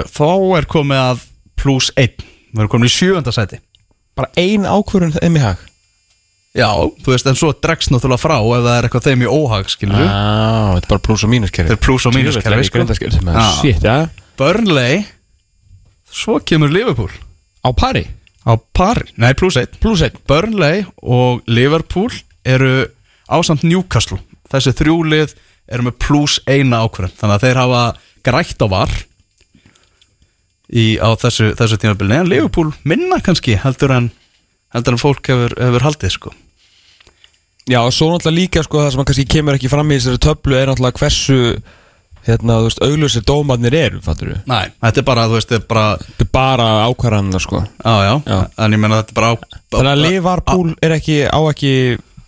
Þá 0.07 0.59
er 0.59 0.65
komið 0.65 0.97
að 0.97 1.19
plus 1.57 1.93
1 1.97 2.23
Við 2.53 2.59
erum 2.59 2.69
komin 2.69 2.87
í 2.87 2.93
sjöfunda 2.93 3.33
sæti. 3.33 3.59
Bara 4.17 4.31
ein 4.37 4.65
ákvörun 4.65 5.13
þeim 5.13 5.37
í 5.37 5.41
hag 5.41 5.57
Já, 6.53 6.69
þú 7.01 7.15
veist, 7.15 7.29
en 7.31 7.37
svo 7.39 7.49
dregst 7.57 7.89
náttúrulega 7.89 8.21
frá 8.21 8.35
ef 8.37 8.65
það 8.67 8.75
er 8.75 8.87
eitthvað 8.87 9.07
þeim 9.07 9.23
í 9.25 9.29
óhag, 9.33 9.71
við 9.73 9.93
ah, 10.05 10.75
Þetta 10.77 10.85
er 10.85 10.91
bara 10.91 11.05
pluss 11.07 11.23
og 11.25 11.31
mínuskerfi 11.33 11.71
Þetta 11.71 11.79
er 11.79 11.87
plus 11.87 12.05
og 12.09 12.13
mínuskerfi, 12.13 12.67
sko. 12.69 12.83
Burnley 14.37 14.99
Svo 16.13 16.37
kemur 16.45 16.69
Liverpool. 16.69 17.09
Á 17.65 17.73
pari? 17.73 18.05
Á 18.45 18.53
pari, 18.77 19.07
nei, 19.17 19.33
plus 19.33 19.57
1 19.57 19.81
Plus 19.81 20.05
1 20.05 20.21
Burnley 20.29 20.85
og 21.01 21.41
Liverpool 21.49 22.13
eru 22.45 22.85
ásamt 23.33 23.65
Newcastle. 23.65 24.21
Þessi 24.53 24.77
þrjúlið 24.77 25.33
eru 25.73 25.89
með 25.89 25.97
plus 26.05 26.37
eina 26.45 26.83
ákvörðum 26.85 27.17
Þannig 27.17 27.39
að 27.39 27.47
þeir 27.47 27.63
hafa 27.63 27.83
grætt 28.29 28.61
á 28.61 28.67
var 28.69 28.93
í, 30.69 31.01
á 31.01 31.09
þessu, 31.17 31.55
þessu 31.57 31.81
tímabilið 31.81 32.21
En 32.21 32.31
Liverpool 32.35 32.77
minna 32.85 33.23
kannski 33.25 33.57
heldur 33.65 33.97
en, 33.97 34.13
heldur 34.77 34.99
en 34.99 35.05
fólk 35.09 35.33
hefur, 35.33 35.57
hefur 35.57 35.89
haldið 35.89 36.17
sko 36.19 36.37
Já, 37.71 37.79
og 37.87 37.93
svo 37.95 38.09
náttúrulega 38.11 38.39
líka 38.41 38.63
sko 38.67 38.81
það 38.83 38.91
sem 38.97 39.05
kannski 39.07 39.25
kemur 39.31 39.55
ekki 39.59 39.71
fram 39.71 39.93
í 39.95 39.99
þessari 40.01 40.19
töflu 40.25 40.57
er 40.59 40.67
náttúrulega 40.73 40.99
hversu 40.99 41.37
hérna, 42.27 42.57
þú 42.63 42.67
veist, 42.69 42.81
auglösir 42.87 43.25
dómarnir 43.27 43.75
eru, 43.75 44.01
fattur 44.03 44.33
við 44.33 44.41
Nei, 44.51 44.69
þetta 44.83 45.03
er 45.03 45.07
bara, 45.07 45.27
þú 45.31 45.37
veist, 45.39 45.51
þetta 45.51 45.63
er 45.63 45.69
bara 45.71 45.87
Þetta 46.03 46.25
er 46.27 46.31
bara 46.39 46.67
ákvarðanina 46.89 47.41
sko. 47.43 47.63
Já, 47.83 47.95
já, 48.07 48.13
Já. 48.31 48.39
en 48.67 48.77
ég 48.77 48.83
meina 48.83 48.99
þetta 49.03 49.15
er 49.15 49.19
bara 49.21 49.31
á, 49.31 49.35
Þannig 49.77 49.93
að 49.93 50.03
Liverpool 50.07 50.75
er 50.83 50.95
ekki 50.99 51.17
á 51.27 51.41
ekki 51.51 51.73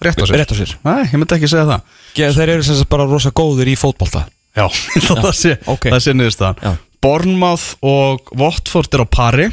Rétt 0.05 0.19
á 0.21 0.27
sér. 0.27 0.37
Rétt 0.43 0.51
á 0.53 0.57
sér. 0.59 0.73
Nei, 0.85 1.03
ég 1.07 1.15
myndi 1.17 1.37
ekki 1.39 1.49
segja 1.49 1.65
það. 1.71 1.85
Ge- 2.19 2.33
Þeir 2.37 2.51
eru 2.57 2.65
sem 2.67 2.77
sagt 2.77 2.91
bara 2.93 3.07
rosa 3.09 3.31
góðir 3.33 3.71
í 3.73 3.77
fótbolta. 3.79 4.25
Já, 4.55 4.67
það 5.25 5.31
sé, 5.39 5.53
ok. 5.71 5.87
það 5.95 6.03
sé 6.05 6.13
niðurstaðan. 6.19 6.59
Já. 6.61 6.73
Bournemouth 7.01 7.65
og 7.87 8.29
Watford 8.37 8.93
er 8.99 9.05
á 9.07 9.09
pari. 9.09 9.47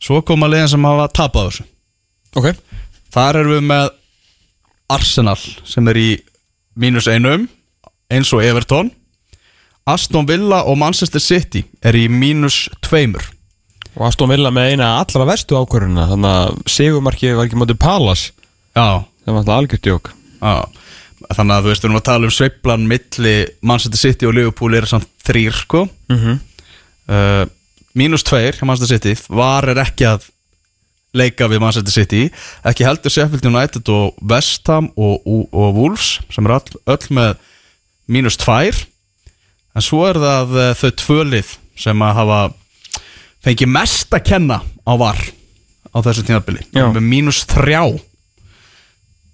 Svo 0.00 0.22
koma 0.24 0.48
liðin 0.48 0.70
sem 0.72 0.86
hafa 0.88 1.08
tapað 1.18 1.50
þessu. 1.50 1.66
Ok. 2.38 2.48
Þar 3.12 3.40
erum 3.42 3.54
við 3.58 3.66
með 3.68 3.90
Arsenal 4.88 5.38
sem 5.68 5.88
er 5.88 6.00
í 6.00 6.08
mínus 6.78 7.08
einum 7.10 7.48
eins 8.08 8.32
og 8.32 8.44
Everton. 8.44 8.90
Aston 9.88 10.28
Villa 10.28 10.62
og 10.68 10.78
Manchester 10.80 11.20
City 11.20 11.64
er 11.84 11.96
í 11.96 12.08
mínus 12.12 12.66
tveimur. 12.84 13.24
Og 13.96 14.06
Aston 14.08 14.30
Villa 14.30 14.52
með 14.54 14.74
eina 14.74 14.92
allra 15.00 15.24
verstu 15.26 15.56
ákvörðuna 15.58 16.04
Þannig 16.10 16.34
að 16.36 16.58
Sigumarki 16.70 17.32
var 17.34 17.48
ekki 17.48 17.58
mótið 17.58 17.80
Palas 17.82 18.28
Já, 18.76 19.02
Það 19.24 19.32
var 19.32 19.40
alltaf 19.40 19.56
algjört 19.56 19.88
jók 19.88 20.10
já. 20.38 20.68
Þannig 21.34 21.54
að 21.54 21.64
þú 21.64 21.70
veist, 21.72 21.82
við 21.82 21.88
erum 21.88 21.98
að 21.98 22.06
tala 22.06 22.28
um 22.28 22.34
sveiflan 22.34 22.84
milli 22.88 23.34
Manchester 23.66 24.00
City 24.00 24.28
og 24.28 24.34
Liverpool 24.36 24.76
er 24.78 24.86
samt 24.88 25.08
þrýr, 25.26 25.56
sko. 25.64 25.84
Mm 26.08 26.18
-hmm. 26.18 26.38
uh, 27.10 27.44
Mínus 27.98 28.22
tveir 28.22 28.54
hjá 28.54 28.64
Manchester 28.64 28.94
City. 28.94 29.22
Var 29.28 29.68
er 29.68 29.82
ekki 29.82 30.06
að 30.06 30.28
leika 31.16 31.48
við 31.48 31.62
Manchester 31.62 31.94
City. 31.94 32.26
Ekki 32.68 32.86
heldur 32.86 33.12
Sheffield 33.12 33.48
United 33.48 33.88
og 33.92 34.18
West 34.30 34.68
Ham 34.68 34.90
og, 34.96 35.24
og, 35.24 35.48
og 35.52 35.78
Wolves 35.78 36.18
sem 36.32 36.48
er 36.48 36.58
öll, 36.58 36.78
öll 36.94 37.08
með 37.16 37.34
mínus 38.10 38.38
tvær. 38.40 38.76
En 39.76 39.84
svo 39.84 40.04
er 40.08 40.20
það 40.20 40.56
uh, 40.56 40.70
þau 40.78 40.90
tvölið 41.02 41.56
sem 41.78 42.04
að 42.04 42.16
hafa 42.18 42.38
fengið 43.46 43.70
mest 43.70 44.14
að 44.16 44.26
kenna 44.32 44.60
á 44.64 44.92
var 44.98 45.20
á 45.94 45.98
þessu 46.04 46.26
tímabili. 46.26 46.64
Með 46.74 47.02
mínus 47.04 47.44
þrjá. 47.48 47.82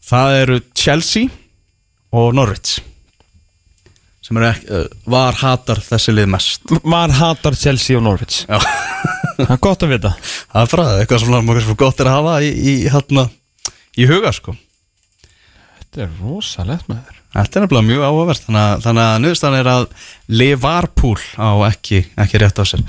Það 0.05 0.41
eru 0.43 0.59
Chelsea 0.77 1.31
og 2.15 2.35
Norwich 2.37 2.79
sem 4.25 4.39
ekki, 4.41 4.69
uh, 4.73 4.87
var 5.11 5.37
hatar 5.37 5.83
þessi 5.85 6.15
lið 6.15 6.31
mest. 6.33 6.75
Mar 6.89 7.13
hatar 7.13 7.57
Chelsea 7.61 7.99
og 7.99 8.07
Norwich. 8.07 8.45
Já. 8.49 8.61
Það 9.39 9.55
er 9.57 9.61
gott 9.67 9.85
að 9.85 9.93
vita. 9.95 10.15
Það 10.53 10.63
er 10.63 10.73
bara 10.75 10.87
eitthvað 11.01 11.25
sem 11.25 11.35
maður 11.49 11.75
gott 11.81 12.01
er 12.01 12.11
að 12.11 12.17
hafa 12.19 12.39
í, 12.45 12.53
í, 12.55 12.75
hérna, 12.93 13.27
í 13.99 14.09
huga 14.11 14.33
sko. 14.35 14.57
Þetta 15.81 16.07
er 16.07 16.17
rosalegt 16.23 16.89
með 16.91 17.05
þér 17.05 17.21
Þetta 17.35 17.59
er 17.59 17.65
nefnilega 17.65 17.87
mjög 17.89 18.03
áhugavert. 18.07 18.45
Þannig 18.47 19.01
að, 19.03 19.15
niðurstaðan 19.25 19.59
er 19.59 19.71
að 19.73 19.87
Liverpool 20.31 21.17
á 21.35 21.51
ekki, 21.67 22.05
ekki 22.23 22.41
rétt 22.41 22.61
á 22.63 22.65
sér. 22.71 22.85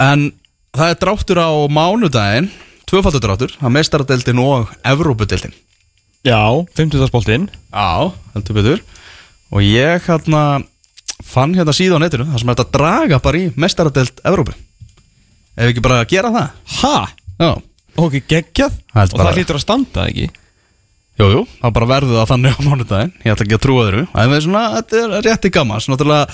En 0.00 0.30
það 0.72 0.94
er 0.94 1.00
dráttur 1.02 1.40
á 1.44 1.52
mánudaginn 1.68 2.48
tvöfaldur 2.88 3.24
dráttur, 3.24 3.52
að 3.60 3.74
meistaradeildin 3.76 4.40
og 4.40 4.72
Evrópudeildin. 4.88 5.52
Já, 6.24 6.40
50. 6.76 7.06
spoltinn 7.08 7.48
Já, 7.48 8.12
heldur 8.32 8.56
betur. 8.56 8.82
Og 9.52 9.64
ég 9.64 10.04
hérna 10.08 10.62
fann 11.22 11.54
hérna 11.56 11.74
síða 11.76 12.00
á 12.00 12.02
netinu 12.02 12.28
það 12.28 12.42
sem 12.42 12.52
er 12.52 12.62
að 12.64 12.72
draga 12.74 13.20
bara 13.22 13.40
í 13.40 13.50
mestaradeild 13.60 14.20
Evrópu 14.26 14.54
ef 15.56 15.68
ekki 15.72 15.82
bara 15.84 16.00
að 16.02 16.08
gera 16.14 16.30
það? 16.34 16.48
Ha? 16.82 16.96
Já, 17.42 17.52
Ok, 18.00 18.14
geggjað. 18.24 18.72
Það 18.88 19.02
er 19.02 19.10
Og 19.12 19.18
bara- 19.18 19.24
það 19.32 19.36
hlýtur 19.36 19.56
að 19.58 19.60
standa, 19.66 20.04
ekki? 20.08 20.28
jú, 21.20 21.26
jú, 21.28 21.40
það 21.60 21.72
bara 21.76 21.86
verður 21.90 22.14
það 22.16 22.30
þannig 22.30 22.54
á 22.56 22.60
mánudaginn. 22.64 23.12
Ég 23.20 23.32
ætla 23.34 23.44
ekki 23.44 23.56
að 23.58 23.64
trúa 23.66 23.82
en 23.92 24.06
það 24.08 24.36
er 24.36 24.40
svona, 24.46 24.62
þetta 24.76 25.00
er 25.02 25.26
rétti 25.26 25.50
gaman 25.52 25.80
svona 25.84 25.96
náttúrulega 25.98 26.30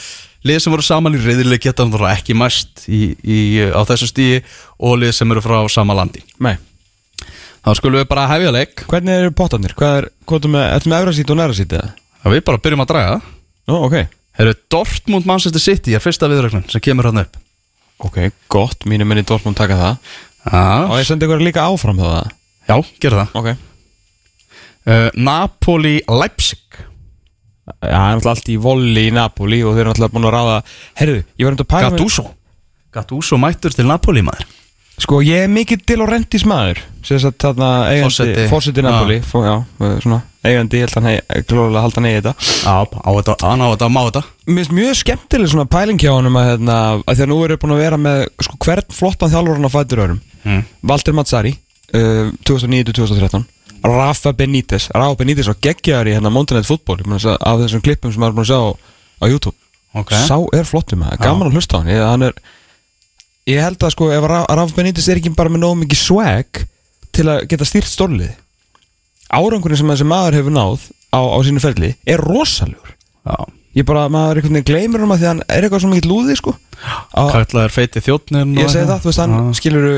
lið 0.47 0.61
sem 0.63 0.73
voru 0.73 0.83
saman 0.87 1.15
í 1.19 1.23
reyðileg 1.25 1.61
geta 1.61 1.83
náttúrulega 1.85 2.15
ekki 2.15 2.37
mæst 2.39 2.85
í, 2.87 3.01
í, 3.27 3.39
á 3.75 3.83
þessu 3.91 4.07
stíi 4.07 4.39
og 4.79 4.99
lið 5.03 5.13
sem 5.19 5.31
eru 5.35 5.43
frá 5.43 5.59
sama 5.69 5.95
landi. 5.99 6.23
Nei. 6.39 6.55
Þá 7.67 7.75
skulum 7.75 7.99
við 7.99 8.07
bara 8.09 8.29
hefja 8.31 8.53
leik. 8.55 8.85
Hvernig 8.87 9.19
eru 9.19 9.35
pottarnir? 9.35 9.75
Hvað 9.75 9.97
er, 9.99 10.09
hvað 10.31 10.45
er 10.47 10.55
með, 10.55 10.67
ertu 10.79 10.93
með 10.95 11.03
efrasít 11.03 11.31
og 11.35 11.41
nærasít 11.43 11.75
eða? 11.75 11.91
og 12.25 12.33
við 12.33 12.45
bara 12.47 12.59
byrjum 12.63 12.83
að 12.87 12.91
draga. 12.93 13.19
Nú, 13.69 13.83
ok. 13.83 13.99
Þeir 14.39 14.47
eru 14.47 14.55
Dortmund 14.71 15.27
Manchester 15.27 15.61
City 15.61 15.95
er 15.99 16.01
fyrsta 16.01 16.31
viðrögnun 16.31 16.71
sem 16.71 16.81
kemur 16.81 17.11
hann 17.11 17.19
upp 17.27 17.35
Ok, 18.07 18.19
gott, 18.53 18.85
mínu 18.87 19.07
menni 19.09 19.25
Dortmund 19.27 19.59
taka 19.59 19.79
það. 19.79 20.13
Og 20.49 20.95
Já, 20.95 21.01
ég 21.01 21.09
sendi 21.09 21.27
ykkur 21.27 21.43
líka 21.43 21.65
áfram 21.67 21.99
þá 21.99 22.07
það. 22.09 22.37
Já 22.69 22.77
gera 23.03 23.25
það. 23.25 23.41
Ok. 23.41 23.49
Uh, 24.89 25.09
Napoli 25.19 25.97
Leipzig. 26.09 26.63
Já, 27.69 27.91
það 27.91 27.97
er 27.97 28.15
náttúrulega 28.15 28.35
allt 28.35 28.53
í 28.53 28.61
volli 28.65 29.09
í 29.09 29.15
Napoli 29.15 29.59
og 29.65 29.75
þeir 29.75 29.83
eru 29.85 29.93
náttúrulega 29.93 30.15
búin 30.15 30.29
að 30.31 30.37
ráða. 30.37 30.61
Herðu, 31.01 31.19
ég 31.35 31.49
var 31.49 31.57
um 31.57 31.65
að 31.65 31.71
pæla 31.75 31.91
Gattuso. 31.91 32.25
Gattuso 32.95 33.41
mættur 33.41 33.75
til 33.77 33.89
Napoli 33.89 34.25
maður 34.25 34.47
Sko, 34.99 35.21
ég 35.23 35.45
er 35.47 35.53
mikill 35.53 35.83
til 35.87 36.01
og 36.03 36.11
rendis 36.11 36.45
maður. 36.49 36.81
Sér 37.07 37.29
að 37.29 37.37
þarna 37.45 37.69
eigandi. 37.93 38.49
Fórseti 38.51 38.83
Napoli. 38.85 39.21
Fó, 39.23 39.39
Já, 39.47 39.55
eh, 39.81 40.01
svona 40.03 40.23
Eigandi, 40.49 40.79
ég 40.79 40.87
held 40.87 40.95
hann 40.95 41.09
hei, 41.09 41.43
glóðulega 41.51 41.83
halda 41.83 41.99
hann 41.99 42.09
eigi 42.09 42.19
þetta. 42.23 42.33
Já, 42.63 42.75
á 42.79 43.11
þetta, 43.19 43.35
hann 43.43 43.63
á 43.63 43.69
þetta, 43.73 43.89
má 43.91 44.01
þetta. 44.07 44.23
Mér 44.47 44.59
finnst 44.61 44.75
mjög 44.77 44.99
skemmtileg 45.01 45.51
svona 45.51 45.67
pæling 45.67 45.99
hjá 45.99 46.13
honum 46.15 46.39
að, 46.39 46.49
hérna, 46.53 46.77
að 47.03 47.19
því 47.19 47.25
að 47.25 47.31
nú 47.33 47.39
eru 47.45 47.59
búin 47.59 47.75
að 47.75 47.83
vera 47.83 47.99
með 47.99 48.21
sko, 48.47 48.59
hvern 48.65 48.95
flottan 48.95 49.33
þjálfur 49.33 49.59
hann 49.59 49.67
á 49.67 49.73
fætur 49.75 50.03
öðrum. 50.05 50.21
Mm. 50.45 50.63
Walter 50.89 51.17
Mazzari 51.19 51.55
uh, 51.99 52.31
2009-2013 52.47 53.47
Rafa 53.83 54.33
Benítez. 54.33 54.89
Rafa 54.95 55.19
Benítez 55.19 55.51
var 55.51 55.59
geggjaður 55.63 56.11
í 56.11 56.15
hérna 56.17 56.33
Montanet 56.35 56.69
fútból 56.69 56.99
af 57.03 57.65
þessum 57.65 57.83
klippum 57.83 58.15
sem 58.15 58.23
maður 58.23 58.33
er 58.33 58.39
búin 58.39 58.47
að 58.47 58.53
sjá 58.53 58.61
á, 59.19 59.25
YouTube. 59.27 59.57
Ok. 59.99 60.15
Sá 60.29 60.37
er 60.55 60.67
flottum 60.69 61.03
gaman 61.19 61.51
að 61.51 61.59
hlusta 61.59 61.83
hann. 61.83 61.91
Ég, 61.91 62.03
hann 62.03 62.27
er, 62.29 62.39
ég 63.49 63.63
held 63.65 63.81
að 63.87 63.95
sko 63.95 64.11
ef 64.15 64.27
Ra- 64.29 64.45
Rafa 64.49 64.77
Benítez 64.77 65.09
er 65.09 65.21
ekki 65.21 65.33
bara 65.37 65.53
með 65.53 65.65
nógu 65.65 65.81
mikið 65.85 66.01
swag 66.03 66.63
til 67.17 67.27
að 67.33 67.47
geta 67.51 67.67
stýrt 67.69 67.89
stórlið 67.91 68.35
árangurinn 69.35 69.79
sem 69.81 69.91
þessi 69.93 70.07
maður 70.09 70.37
hefur 70.39 70.55
náð 70.55 70.85
á, 71.13 71.21
á 71.21 71.39
sínu 71.45 71.61
ferli 71.63 71.91
er 72.09 72.21
rosalegur. 72.25 72.95
Já. 73.29 73.37
Ég 73.77 73.85
bara, 73.87 74.07
maður 74.11 74.41
einhvern 74.41 74.57
veginn 74.59 74.69
gleymur 74.69 75.03
um 75.05 75.13
að 75.15 75.21
því 75.23 75.27
hann 75.29 75.43
er 75.53 75.65
eitthvað 75.67 75.83
svo 75.85 75.91
mikið 75.93 76.09
lúði 76.11 76.37
sko. 76.39 76.55
Á, 77.13 77.23
Kallaður 77.31 77.75
feiti 77.75 78.01
þjóttnin 78.03 78.55
ég 78.59 78.71
segi 78.73 78.89
það, 78.89 79.03
þú 79.05 79.11
veist, 79.11 79.21
hann 79.23 79.53
skilur 79.59 79.89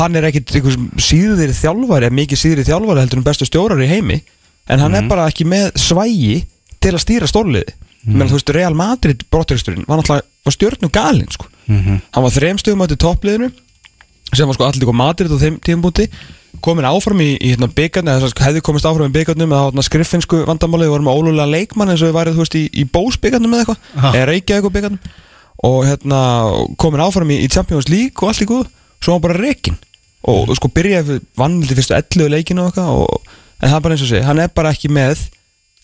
hann 0.00 0.18
er 0.18 0.26
ekkit 0.28 0.50
síður 0.98 1.52
þjálfari 1.54 2.08
eða 2.08 2.18
mikið 2.18 2.40
síður 2.40 2.66
þjálfari 2.66 3.04
heldur 3.04 3.20
en 3.22 3.26
bestu 3.28 3.46
stjórar 3.46 3.82
í 3.84 3.88
heimi 3.90 4.18
en 4.66 4.82
hann 4.82 4.96
er 4.98 5.06
bara 5.08 5.28
ekki 5.30 5.46
með 5.46 5.70
svægi 5.78 6.40
til 6.82 6.92
að 6.96 7.02
stýra 7.04 7.28
stórliði. 7.30 7.76
Mm. 8.04 8.18
menn 8.20 8.28
þú 8.28 8.36
veist, 8.36 8.50
Real 8.52 8.74
Madrid 8.76 9.22
brotteristurinn 9.32 9.86
var 9.88 10.02
náttúrulega, 10.02 10.26
var 10.44 10.52
stjórnum 10.58 10.90
galinn 10.92 11.30
sko. 11.32 11.46
Mhm. 11.66 12.00
hann 12.12 12.24
var 12.26 12.34
þrem 12.34 12.58
stöðum 12.60 12.84
átti 12.84 12.96
toppliðinu 13.00 13.50
sem 14.34 14.46
var 14.48 14.56
sko 14.56 14.64
allir 14.66 14.82
líka 14.82 14.94
Madrid 14.96 15.30
á 15.32 15.38
þeim 15.38 15.60
tímpúti 15.64 16.08
komin 16.64 16.86
áfram 16.86 17.20
í, 17.20 17.34
í 17.40 17.52
hérna 17.54 17.68
að 17.68 18.32
hefði 18.40 18.62
komist 18.64 18.86
áfram 18.86 19.10
í 19.10 19.14
byggarnum 19.14 19.52
eða 19.52 19.70
hérna, 19.70 19.84
skriffinsku 19.84 20.44
vandamálið, 20.48 20.92
voru 20.92 21.06
með 21.06 21.18
ólulega 21.18 21.50
leikmann 21.50 21.90
eins 21.92 22.02
og 22.02 22.10
við 22.10 22.18
værið, 22.18 22.38
veist, 22.40 22.54
í, 22.58 22.64
í 22.72 22.84
bós 22.84 23.18
byggarnum 23.20 23.54
eða 23.54 23.64
Ha. 23.64 23.74
eitthvað, 23.74 24.14
eða 24.14 24.28
Reykjavík 24.30 24.72
byggarnum 24.76 24.98
og 25.64 25.78
hérna 25.88 26.20
komin 26.80 27.02
áfram 27.04 27.30
í, 27.34 27.40
í 27.44 27.50
Champions 27.52 27.88
League 27.88 28.16
og 28.20 28.30
allt 28.30 28.44
í 28.44 28.48
guð 28.48 28.66
svo 29.02 29.16
var 29.16 29.24
bara 29.28 29.40
reikin 29.40 29.76
og 30.24 30.52
sko 30.56 30.70
byrjaði 30.72 31.20
vannildi 31.36 31.76
fyrstu 31.76 31.96
11 31.98 32.32
leikinu 32.32 32.64
og 32.64 32.72
eitthvað 32.72 33.02
og, 33.02 33.32
en 33.60 33.68
það 33.70 33.76
er 33.78 33.84
bara 33.86 33.96
eins 33.96 34.04
og 34.06 34.12
segi, 34.12 34.24
hann 34.24 34.42
er 34.44 34.52
bara 34.54 34.72
ekki 34.74 34.90
með 34.92 35.26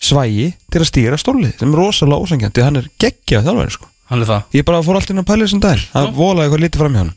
svægi 0.01 0.51
til 0.73 0.81
að 0.81 0.89
stýra 0.89 1.21
stólið 1.21 1.55
sem 1.61 1.73
er 1.75 1.81
rosalega 1.83 2.25
ósangjandi, 2.25 2.65
hann 2.65 2.81
er 2.81 2.89
geggjað 3.01 3.49
þjálfari 3.49 3.75
sko 3.77 3.90
Hann 4.11 4.25
er 4.25 4.31
það. 4.31 4.47
Ég 4.59 4.67
bara 4.67 4.83
fór 4.83 4.99
alltaf 4.99 5.15
inn 5.15 5.23
að 5.23 5.29
pæla 5.31 5.47
þessum 5.47 5.61
daginn. 5.63 5.85
Það 5.93 6.09
volaði 6.17 6.49
eitthvað 6.49 6.65
lítið 6.65 6.83
fram 6.83 6.97
hjá 6.97 7.03
hann. 7.05 7.13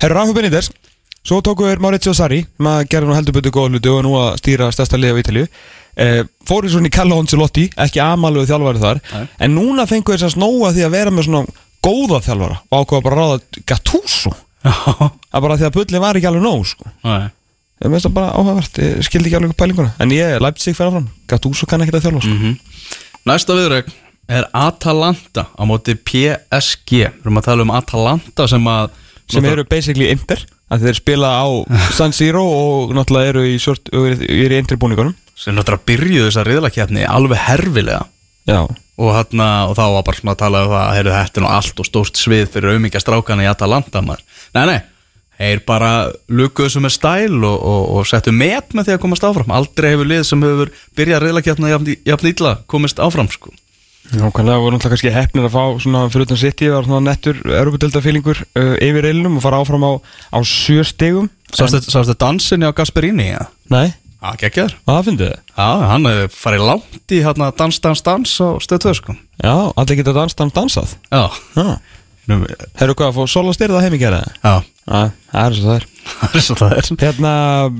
Herru 0.00 0.16
Rafa 0.16 0.36
Benítez 0.38 0.70
Svo 1.28 1.42
tóku 1.44 1.66
við 1.66 1.82
Maurizio 1.82 2.14
Sarri 2.16 2.38
maður 2.62 2.86
gerði 2.88 3.08
nú 3.10 3.16
heldur 3.16 3.34
betur 3.36 3.52
góð 3.52 3.74
hluti 3.74 3.90
og 3.92 4.04
nú 4.06 4.14
að 4.16 4.38
stýra 4.40 4.70
stærsta 4.72 4.96
liða 4.96 5.18
á 5.18 5.20
Ítalíu. 5.20 5.48
Eh, 5.98 6.20
Fóru 6.48 6.70
svona 6.72 6.88
í 6.88 6.92
Carlo 6.94 7.18
Ancelotti 7.20 7.66
Ekki 7.84 8.00
amaluðu 8.00 8.48
þjálfari 8.48 8.80
þar. 8.80 9.00
Nei. 9.12 9.26
En 9.44 9.56
núna 9.56 9.84
fengu 9.90 10.14
þess 10.14 10.28
að 10.30 10.36
snóa 10.38 10.70
því 10.72 10.86
að 10.86 10.94
vera 10.94 11.12
með 11.12 11.26
svona 11.28 11.58
góða 11.84 12.22
þjálfara 12.24 12.56
Og 12.70 12.78
ákveða 12.78 13.04
bara 13.08 13.18
að 13.18 13.34
ráða 13.34 13.62
Gattuso. 13.72 14.32
Það 14.62 15.44
bara 15.44 15.58
því 15.58 15.68
að 15.68 15.76
bulli 15.76 16.02
var 16.06 16.18
ekki 16.20 16.30
alveg 16.30 16.46
nóg 16.46 16.66
sko. 16.72 16.92
Ég 17.08 17.92
veist 17.92 18.08
það 18.08 18.16
bara 18.16 18.32
áhugavert. 18.38 18.80
Ég 18.86 19.04
skildi 19.06 19.28
ekki 19.28 19.40
alveg 19.42 19.56
pælinguna. 19.58 19.92
En 20.00 20.14
ég 20.16 20.48
sig 20.62 20.78
fyrir 20.78 20.94
áfram 20.94 21.10
Gattuso 21.28 21.68
kann 21.68 21.84
ekki 21.84 21.98
að 21.98 22.08
þjálfa 22.08 22.24
sko. 22.24 22.38
Mhm. 22.38 22.56
Næsta 23.28 23.58
viðrögn 23.58 23.92
er 24.28 24.48
Atalanta 24.56 25.48
á 25.52 25.62
móti 25.68 25.96
PSG 25.96 27.02
Við 27.02 27.24
erum 27.24 27.40
að 27.40 27.48
tala 27.48 27.66
um 27.66 27.74
Atalanta 27.74 28.48
sem 28.50 28.70
að 28.70 28.90
Sem 29.28 29.44
eru 29.44 29.64
basically 29.68 30.08
Inter 30.12 30.40
að 30.72 30.88
Þeir 30.88 31.00
spila 31.00 31.32
á 31.40 31.46
San 31.96 32.12
Siro 32.16 32.44
Og 32.44 32.92
náttúrulega 32.96 33.32
eru 33.32 33.46
í, 33.48 33.56
short, 33.62 33.88
eru 33.92 34.14
í 34.16 34.60
Inter 34.60 34.80
búningunum 34.80 35.16
sem 35.38 35.54
náttúrulega 35.54 35.86
byrjuðu 35.86 36.28
þessa 36.28 36.44
riðlakefni 36.46 37.06
alveg 37.06 37.42
herfilega. 37.46 38.02
Og, 38.98 39.10
hana, 39.14 39.48
og 39.70 39.76
þá 39.78 39.84
var 39.94 40.06
bara 40.08 40.18
svona 40.18 40.34
að 40.34 40.40
tala 40.40 40.62
um 40.64 40.72
það 40.72 40.94
heyrðu, 40.96 41.12
þetta 41.14 41.38
er 41.38 41.44
nú 41.44 41.50
allt 41.54 41.82
og 41.82 41.86
stórt 41.86 42.18
svið 42.18 42.48
fyrir 42.54 42.72
auðmingja 42.72 43.02
strákana 43.04 43.44
í 43.46 43.50
Atalanta 43.50 44.02
maður. 44.02 44.24
Nei, 44.56 44.64
nei, 44.72 44.78
þeir 45.38 45.62
bara 45.68 45.92
lukuðu 46.26 46.72
sem 46.74 46.88
er 46.88 46.94
stæl 46.96 47.36
og, 47.36 47.54
og, 47.54 47.84
og 48.00 48.08
settu 48.10 48.34
met 48.34 48.74
með 48.74 48.88
því 48.88 48.96
að 48.96 49.02
komast 49.04 49.28
áfram. 49.28 49.54
Aldrei 49.54 49.92
hefur 49.92 50.10
lið 50.10 50.24
sem 50.26 50.42
hefur 50.42 50.74
byrjað 50.98 51.24
riðlakefna 51.26 51.72
jafn, 51.76 51.94
jafn 52.10 52.30
illa 52.32 52.54
komist 52.66 53.02
áfram 53.04 53.30
sko. 53.30 53.54
Nákvæmlega 54.08 54.60
voru 54.62 54.72
náttúrulega 54.76 54.94
kannski 54.94 55.12
hefnir 55.12 55.46
að 55.48 55.52
fá 55.52 55.62
svona 55.84 56.06
fyrir 56.08 56.28
utan 56.28 56.40
City 56.40 56.70
var 56.72 56.86
svona 56.86 57.00
nettur 57.10 57.40
erupudöldafílingur 57.44 58.38
uh, 58.40 58.74
yfir 58.80 59.04
reilunum 59.04 59.36
og 59.36 59.44
fara 59.44 59.60
áfram 59.60 59.84
á, 59.84 59.92
á 60.32 60.38
sjö 60.40 60.84
stegum 60.88 61.28
Sástu 61.52 61.80
sástu 61.84 62.16
dansinni 62.16 62.68
á 62.68 62.72
Gasperini? 62.76 63.30
Ja? 63.34 63.46
Nei, 63.72 63.92
Já, 64.18 64.32
geggjaður. 64.40 64.72
Hvað 64.82 65.04
finnst 65.06 65.20
þið? 65.22 65.34
Já, 65.54 65.66
hann 65.92 66.08
farið 66.34 66.64
langt 66.66 67.12
í 67.14 67.20
hérna, 67.22 67.52
dans, 67.54 67.76
dans, 67.84 68.00
dans 68.02 68.32
á 68.42 68.48
stöð 68.64 68.80
2 68.88 68.94
sko. 68.98 69.14
Já, 69.44 69.52
allir 69.78 69.98
geta 70.00 70.14
danst 70.16 70.42
hann 70.42 70.50
dansað. 70.56 70.96
Já, 71.12 71.22
Herru 72.28 72.96
hvað, 72.98 73.14
fór 73.16 73.30
Sola 73.30 73.54
styrða 73.56 73.80
heim 73.84 73.94
í 73.96 74.00
gera 74.02 74.18
það? 74.42 74.66
já, 74.88 75.04
það 75.32 75.44
er 75.44 75.54
svo 75.56 75.68
það 75.68 75.78
er. 75.78 75.86
Það 76.18 76.34
er 76.38 76.44
svo 76.44 76.54
það 76.56 76.70
er. 76.74 76.86
Hérna, 77.02 77.30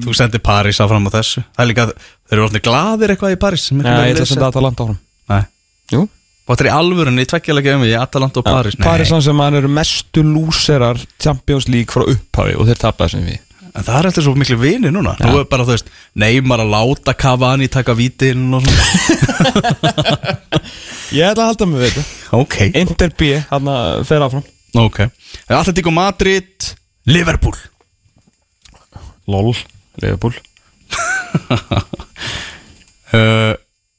Þú 0.05 0.15
sendir 0.17 0.43
París 0.45 0.79
áfram 0.85 1.09
á 1.09 1.11
þessu. 1.17 1.43
Það 1.57 1.63
er 1.65 1.69
líka, 1.71 1.87
þeir 2.29 2.37
eru 2.37 2.45
orðin 2.47 2.65
gladir 2.67 3.13
eitthvað 3.15 3.35
í 3.35 3.39
París 3.41 3.65
já, 3.73 3.77
ég 3.81 4.13
ætla 4.13 4.25
að 4.25 4.31
senda 4.31 4.51
Atalanta 4.53 4.85
áfram. 4.85 4.99
Nei, 5.33 5.43
Jú, 5.93 6.03
Er 6.49 6.69
í 6.71 6.73
alvörunni 6.73 7.27
í 7.27 7.29
tveggjalega 7.29 7.75
um 7.77 7.85
í 7.85 7.93
Atalanta 7.99 8.41
og 8.41 8.47
Paris 8.47 8.79
Nei. 8.79 8.87
Paris 8.87 9.11
hann 9.13 9.25
sem 9.25 9.43
hann 9.43 9.59
eru 9.59 9.69
mestu 9.69 10.23
lúserar 10.25 10.97
Champions 11.21 11.69
League 11.69 11.93
frá 11.93 12.07
upphafi 12.09 12.57
og 12.57 12.71
þeir 12.71 12.81
tapast 12.81 13.17
sem 13.17 13.27
við. 13.27 13.43
En 13.69 13.85
það 13.85 13.99
er 13.99 14.09
alltaf 14.09 14.25
svo 14.25 14.33
miklu 14.35 14.57
vini 14.59 14.91
núna. 14.91 15.13
Nú 15.21 15.37
er 15.39 15.45
bara, 15.51 15.67
þú 15.69 15.75
veist, 15.77 15.91
Neymar 16.19 16.65
að 16.65 16.73
láta 16.73 17.15
Cavani 17.15 17.69
taka 17.71 17.95
vítin 17.95 18.49
og 18.57 18.65
svona. 18.65 18.83
Ég 21.19 21.29
ætla 21.29 21.45
að 21.45 21.51
halda 21.53 21.69
mig 21.69 21.85
við 21.85 21.93
þetta. 21.93 22.07
Ok, 22.41 22.57
Inter 22.81 23.13
B, 23.21 23.31
hann 23.53 23.71
að 23.73 24.03
fer 24.09 24.25
áfram. 24.25 24.45
Ok. 24.83 24.99
Atletico 25.47 25.93
Madrid, 25.95 26.73
Liverpool. 27.09 27.57
LOL, 29.29 29.55
Liverpool. 30.03 30.35
Uh, 33.09 33.55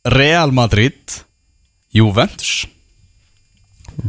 Real 0.06 0.52
Madrid 0.54 0.94
Juventus. 1.96 2.68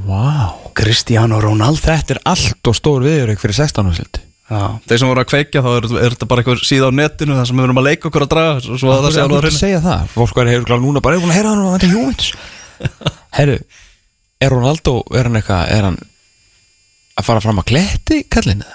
Vá. 0.07 0.57
Cristiano 0.77 1.41
Ronaldo. 1.43 1.83
Þetta 1.83 2.17
er 2.17 2.25
allt 2.31 2.71
og 2.71 2.77
stór 2.77 3.07
viðurökk 3.07 3.41
fyrir 3.43 3.63
16 3.63 3.91
ársöldi 3.91 4.27
Já, 4.51 4.81
þeir 4.83 4.99
sem 4.99 5.11
voru 5.13 5.23
að 5.23 5.29
kveikja 5.31 5.61
þá 5.63 5.69
er, 5.71 5.85
er 6.01 6.15
þetta 6.17 6.27
bara 6.27 6.43
eitthvað 6.43 6.63
síða 6.67 6.89
á 6.91 6.99
netinu 6.99 7.37
þar 7.39 7.45
sem 7.47 7.61
við 7.61 7.67
erum 7.69 7.79
að 7.79 7.85
leika 7.87 8.09
okkur 8.09 8.25
að 8.25 8.31
draga 8.33 8.55
og 8.59 8.81
svo 8.81 8.91
að 8.91 9.05
það 9.05 9.13
sé 9.15 9.21
alveg 9.23 9.37
að 9.37 9.39
að 9.39 9.45
reyna 9.45 9.59
segja 9.61 9.83
það? 9.85 10.09
Fólk 10.11 10.41
var 10.41 10.51
hefur 10.51 10.65
gláð 10.67 10.81
núna 10.83 11.03
bara 11.05 11.15
er 11.15 11.23
búin 11.23 11.31
að 11.31 11.39
heyra 11.39 11.53
hann 11.53 11.63
og 11.63 11.77
þetta 11.77 11.87
er 11.87 11.93
Juventus. 11.95 12.33
Herru, 13.39 13.55
er 14.43 14.53
Ronaldo 14.57 14.95
er 15.15 15.29
hann 15.29 15.39
eitthvað, 15.39 15.71
er 15.77 15.87
hann 15.87 16.01
að 17.15 17.29
fara 17.29 17.45
fram 17.45 17.63
að 17.63 17.69
kletti 17.71 18.19
kallinu? 18.27 18.67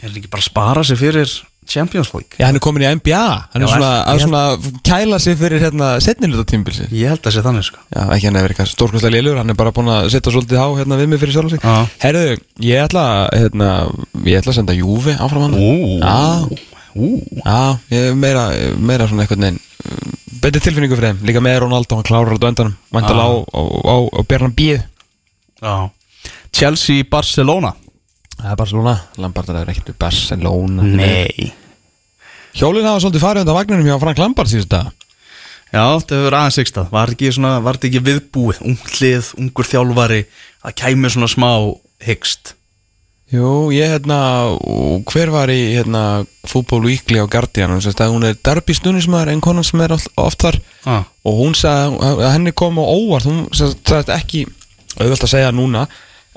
Er 0.00 0.08
hann 0.08 0.16
ekki 0.22 0.32
bara 0.32 0.46
að 0.46 0.48
spara 0.48 0.86
sig 0.88 1.00
fyrir 1.04 1.36
Champions 1.66 2.12
League? 2.14 2.36
Já, 2.38 2.46
hann 2.46 2.56
er 2.58 2.62
komin 2.64 2.82
í 2.84 2.88
NBA 2.96 3.20
Hann 3.52 3.62
er 3.62 3.66
Já, 3.66 3.72
svona 3.74 3.90
ég 3.90 4.04
að 4.06 4.10
held- 4.12 4.24
svona 4.26 4.80
kæla 4.86 5.18
sig 5.20 5.36
fyrir 5.40 5.60
hérna 5.64 5.88
setniluta 6.00 6.44
tímbilsi 6.52 6.86
Ég 6.92 7.08
held 7.12 7.26
að 7.26 7.34
sé 7.36 7.42
þannig 7.44 7.66
sko. 7.68 7.78
Já, 7.94 8.02
ekki 8.16 8.28
hann 8.30 8.36
er 8.40 8.48
eitthvað 8.54 8.70
stórkvæmslega 8.72 9.14
lélur 9.16 9.36
Hann 9.40 9.50
er 9.50 9.58
bara 9.58 9.72
búin 9.76 9.90
að 9.92 10.08
setja 10.14 10.32
svolítið 10.34 10.60
á 10.62 10.68
hérna 10.78 10.98
við 11.00 11.08
mig 11.12 11.20
fyrir 11.22 11.36
sjálf 11.36 11.50
sig. 11.50 11.60
Já. 11.60 11.86
Herru, 12.06 12.24
ég 12.62 12.84
ætla 12.86 13.04
að, 13.10 13.38
hérna, 13.42 13.70
ég 14.24 14.40
ætla 14.40 14.52
að 14.54 14.58
senda 14.60 14.76
Júfi 14.78 15.16
áfram 15.18 15.46
hann. 15.46 15.54
Ú, 15.58 15.98
Já, 16.00 16.48
ú. 16.96 17.10
Já, 17.42 17.78
ég 17.90 18.10
er 18.10 18.14
meira, 18.14 18.46
meira 18.78 19.08
svona 19.10 19.26
eitthvað 19.26 19.42
neinn 19.44 19.58
Betri 20.36 20.60
tilfinningu 20.60 20.94
fyrir 20.98 21.14
þeim. 21.14 21.20
Líka 21.26 21.40
með 21.42 21.56
Ronaldo, 21.64 21.96
hann 21.96 22.04
klárar 22.06 22.34
þetta 22.36 22.46
á 22.46 22.50
endanum. 22.52 22.74
Væntalega 22.92 23.26
á, 23.26 23.34
á, 23.56 23.60
á, 23.88 23.96
á 24.14 24.20
Bjarnan 24.28 24.52
Bíð 24.54 24.82
Já. 25.62 25.90
Chelsea, 26.52 27.02
Barcelona 27.10 27.72
Það 28.36 28.50
er 28.52 28.58
Barcelona. 28.60 28.94
Lampard 29.22 29.50
er 29.54 29.70
ekkert 29.72 29.96
Barcelona 30.00 30.84
Nei. 30.84 31.52
Hjólinn 32.56 32.86
hafa 32.88 33.02
svolítið 33.04 33.24
farið 33.24 33.44
undan 33.44 33.58
vagninum 33.58 33.88
hjá 33.88 33.98
Frank 34.00 34.20
Lampard 34.22 34.52
síðust 34.52 34.72
dag 34.72 34.92
Já, 35.74 35.82
þetta 35.98 36.20
hefur 36.20 36.36
aðeins 36.38 36.60
ykstað 36.62 36.92
Var 36.92 37.10
þetta 37.10 37.16
ekki, 37.16 37.32
svona, 37.36 37.54
var 37.64 37.76
þetta 37.78 37.88
ekki 37.90 38.04
viðbúið? 38.06 38.60
Unglið, 38.70 39.32
ungur 39.42 39.68
þjálfari 39.68 40.20
Það 40.62 40.76
kæmi 40.80 41.10
svona 41.12 41.28
smá 41.30 41.50
hyggst. 42.06 42.52
Jú, 43.34 43.50
ég 43.74 43.90
hérna 43.90 44.18
Hver 45.10 45.32
var 45.34 45.50
í 45.50 45.58
hérna 45.74 46.02
Fútból 46.46 46.84
Weekly 46.86 47.18
á 47.18 47.26
Guardian 47.26 47.74
Hún 47.74 47.82
sagði 47.82 48.06
að 48.06 48.14
hún 48.14 48.28
er 48.28 48.38
derby 48.46 48.76
stunismæður 48.78 49.32
En 49.34 49.42
konan 49.44 49.66
sem 49.66 49.82
er 49.82 49.96
oft, 49.96 50.12
oft 50.14 50.44
þar. 50.46 50.60
Ah. 50.86 51.08
Og 51.26 51.40
hún 51.42 51.56
sagði 51.58 51.98
að 52.14 52.36
henni 52.36 52.54
kom 52.54 52.78
á 52.78 52.84
óvart. 52.86 53.26
Hún 53.26 53.48
sagði 53.50 54.14
ekki 54.14 54.44
auðvelt 55.00 55.26
að 55.26 55.32
segja 55.34 55.50
núna 55.52 55.88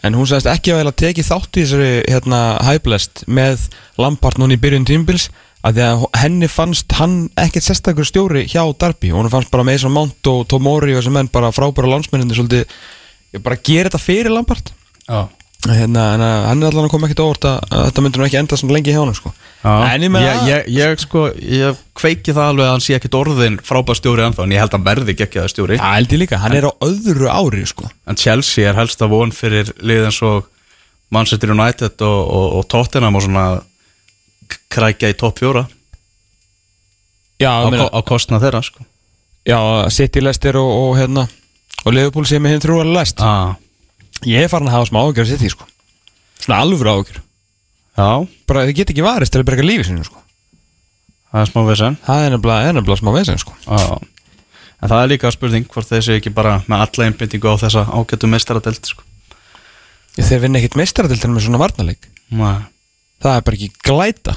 En 0.03 0.15
hún 0.15 0.27
sagðist 0.29 0.49
ekki 0.51 0.73
að 0.75 0.91
teki 1.01 1.25
þátt 1.27 1.59
í 1.59 1.63
þessari 1.65 1.91
hérna 2.07 2.41
hæblest 2.63 3.23
með 3.27 3.67
Lampard 3.99 4.39
núna 4.39 4.55
í 4.55 4.61
byrjun 4.61 4.87
tímbils 4.87 5.29
að 5.67 5.81
að 5.83 6.05
henni 6.21 6.47
fannst 6.47 6.93
hann 6.95 7.17
ekkert 7.39 7.65
sérstakur 7.65 8.07
stjóri 8.07 8.45
hjá 8.47 8.61
Darby 8.79 9.11
hún 9.11 9.27
fannst 9.31 9.51
bara 9.51 9.65
Mason 9.67 9.91
Mount 9.91 10.29
og 10.31 10.45
Tomori 10.47 10.95
og 10.95 11.03
sem 11.03 11.11
menn 11.15 11.27
bara 11.31 11.51
frábæra 11.51 11.91
landsmenninni 11.91 12.37
svolítið 12.37 13.43
bara 13.43 13.59
gera 13.59 13.91
þetta 13.91 13.99
fyrir 14.01 14.31
Lampard. 14.33 14.71
Já 15.03 15.27
hérna, 15.67 16.03
en 16.15 16.21
að 16.23 16.45
hann 16.47 16.61
er 16.63 16.69
allan 16.69 16.85
að 16.87 16.93
koma 16.93 17.07
ekkert 17.09 17.21
óvart 17.25 17.45
að, 17.49 17.57
að 17.67 17.81
þetta 17.89 18.03
myndir 18.03 18.21
nú 18.21 18.27
ekki 18.29 18.37
enda 18.39 18.59
svona 18.59 18.75
lengi 18.77 18.93
hjá 18.95 18.99
hann 19.01 19.17
sko. 19.17 19.31
en 19.67 20.05
ég 20.05 20.13
ég, 20.47 20.69
ég, 20.71 21.01
sko, 21.03 21.23
ég 21.35 21.81
kveiki 21.99 22.35
það 22.35 22.53
alveg 22.53 22.65
að 22.67 22.71
hann 22.71 22.85
sé 22.85 22.95
ekkit 22.95 23.17
orðin 23.19 23.57
frábær 23.67 23.99
stjóri 23.99 24.23
ennþá 24.23 24.45
en 24.45 24.55
ég 24.55 24.63
held 24.63 24.71
að 24.71 24.77
hann 24.77 24.87
verði 24.87 25.15
ekki 25.17 25.41
að 25.43 25.49
stjóri 25.51 25.79
Það 25.81 25.97
held 25.97 26.15
ég 26.15 26.23
líka, 26.23 26.39
hann 26.39 26.55
er 26.55 26.69
á 26.69 26.73
öðru 26.87 27.27
ári 27.27 27.65
sko. 27.67 27.89
en 28.07 28.19
Chelsea 28.19 28.69
er 28.71 28.79
helst 28.79 29.03
að 29.03 29.11
von 29.17 29.35
fyrir 29.35 29.73
lið 29.83 30.07
eins 30.07 30.21
og 30.23 30.47
Manchester 31.11 31.51
United 31.51 32.05
og, 32.07 32.19
og, 32.23 32.47
og 32.59 32.69
Tottenham 32.71 33.19
og 33.19 33.25
svona 33.25 33.45
krækja 34.71 35.11
í 35.11 35.17
topp 35.19 35.43
fjóra 35.43 35.65
Já, 37.39 37.51
á, 37.51 37.67
meina, 37.71 37.87
á 37.91 37.99
kostna 38.03 38.39
þeirra 38.39 38.63
sko. 38.63 38.83
já 39.47 39.59
City, 39.91 40.23
Leicester 40.23 40.55
og, 40.59 40.71
og 40.71 40.97
hérna 40.99 41.27
og 41.85 41.95
Liverpool 41.95 42.27
sem 42.27 42.45
er 42.45 42.55
hinn 42.55 42.63
trúar 42.63 42.87
lest 42.87 43.19
ah. 43.23 43.55
Ég 44.27 44.43
er 44.43 44.51
farin 44.51 44.67
að 44.67 44.75
hafa 44.77 44.89
smá 44.89 44.99
ágjör 45.05 45.25
að 45.25 45.31
City 45.33 45.49
sko. 45.53 45.67
Svona 46.43 46.61
alvöru 46.65 46.91
ágjör 46.99 47.19
Já, 47.99 48.07
Bara 48.47 48.63
þið 48.67 48.75
get 48.79 48.91
ekki 48.93 49.03
varist 49.03 49.33
til 49.33 49.41
að 49.41 49.47
berga 49.49 49.65
lífi 49.65 49.85
sinu 49.89 50.03
sko. 50.07 50.19
það 51.31 51.41
er 51.45 51.49
smá 51.51 51.61
vesen 51.67 51.97
Það 52.05 52.23
er 52.25 52.33
nefnilega, 52.35 52.67
er 52.69 52.73
nefnilega 52.77 53.01
smá 53.01 53.11
vesen 53.15 53.39
sko. 53.41 53.53
ah. 53.67 53.99
En 54.79 54.87
það 54.89 55.01
er 55.03 55.09
líka 55.11 55.31
spurning 55.35 55.65
hvort 55.67 55.89
þessi 55.89 56.13
ekki 56.15 56.31
bara 56.31 56.61
með 56.71 56.83
alla 56.85 57.07
einbindingu 57.09 57.51
á 57.51 57.55
þessa 57.59 57.81
ágættu 57.91 58.29
mestaradelt 58.31 58.85
sko. 58.93 59.03
Þeir 60.19 60.39
vinna 60.45 60.59
ekkit 60.59 60.75
meistaradildin 60.79 61.33
með 61.35 61.45
svona 61.47 61.59
varnarleik 61.61 62.07
Nei. 62.31 62.59
Það 63.23 63.35
er 63.35 63.43
bara 63.47 63.57
ekki 63.59 63.69
glæta 63.83 64.35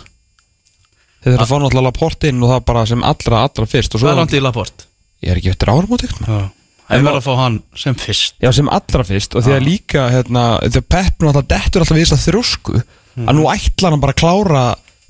Þeir 1.22 1.36
þurfa 1.36 1.44
að 1.44 1.50
fá 1.52 1.56
náttúrulega 1.62 1.86
Laporte 1.86 2.30
inn 2.32 2.42
og 2.42 2.50
það 2.50 2.64
bara 2.70 2.82
sem 2.90 3.02
allra, 3.06 3.40
allra 3.46 3.66
fyrst 3.70 3.94
og 3.94 4.00
Það 4.02 4.06
svo 4.06 4.10
er 4.12 4.20
hann 4.22 4.30
til 4.32 4.42
Laport 4.42 4.86
Ég 5.22 5.30
er 5.34 5.38
ekki 5.38 5.52
eftir 5.54 5.70
árum 5.70 5.94
út 5.94 6.02
ekkert 6.06 6.26
Það 6.26 6.42
er 6.88 7.02
verið 7.02 7.20
að 7.20 7.26
fá 7.26 7.34
hann 7.40 7.58
sem 7.78 7.98
fyrst. 7.98 8.36
Já, 8.42 8.50
sem 8.52 8.68
allra 8.68 9.06
fyrst 9.06 9.36
og 9.36 9.46
því 9.46 9.54
að 9.56 9.66
líka 9.66 10.06
hérna, 10.12 10.44
að 10.58 10.80
Pep 10.82 11.22
náttúrulega 11.22 11.48
dettur 11.54 11.84
alltaf 11.84 11.96
við 11.96 12.06
þess 12.06 12.16
að 12.18 12.26
þrjósku 12.26 12.82
að 13.22 13.34
nú 13.36 13.48
ætlar 13.52 13.94
hann 13.94 14.02
bara 14.02 14.16
að 14.16 14.22
klára 14.22 14.64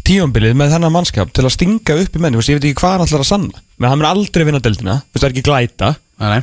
tífambilið 0.07 0.57
með 0.59 0.75
þennan 0.75 0.95
mannskap 0.95 1.31
til 1.35 1.45
að 1.47 1.55
stinga 1.55 1.99
upp 2.03 2.17
í 2.17 2.23
menni, 2.23 2.41
ég 2.43 2.59
veit 2.59 2.67
ekki 2.67 2.81
hvað 2.81 2.97
hann 2.97 3.05
ætlar 3.07 3.23
að 3.23 3.31
sanna 3.31 3.63
menn 3.79 3.93
hann 3.93 4.01
mun 4.01 4.09
aldrei 4.09 4.47
vinna 4.47 4.63
deildina, 4.63 4.99
veist, 5.11 5.23
það 5.23 5.29
er 5.29 5.35
ekki 5.35 5.47
glæta. 5.47 5.93
Nei, 6.23 6.43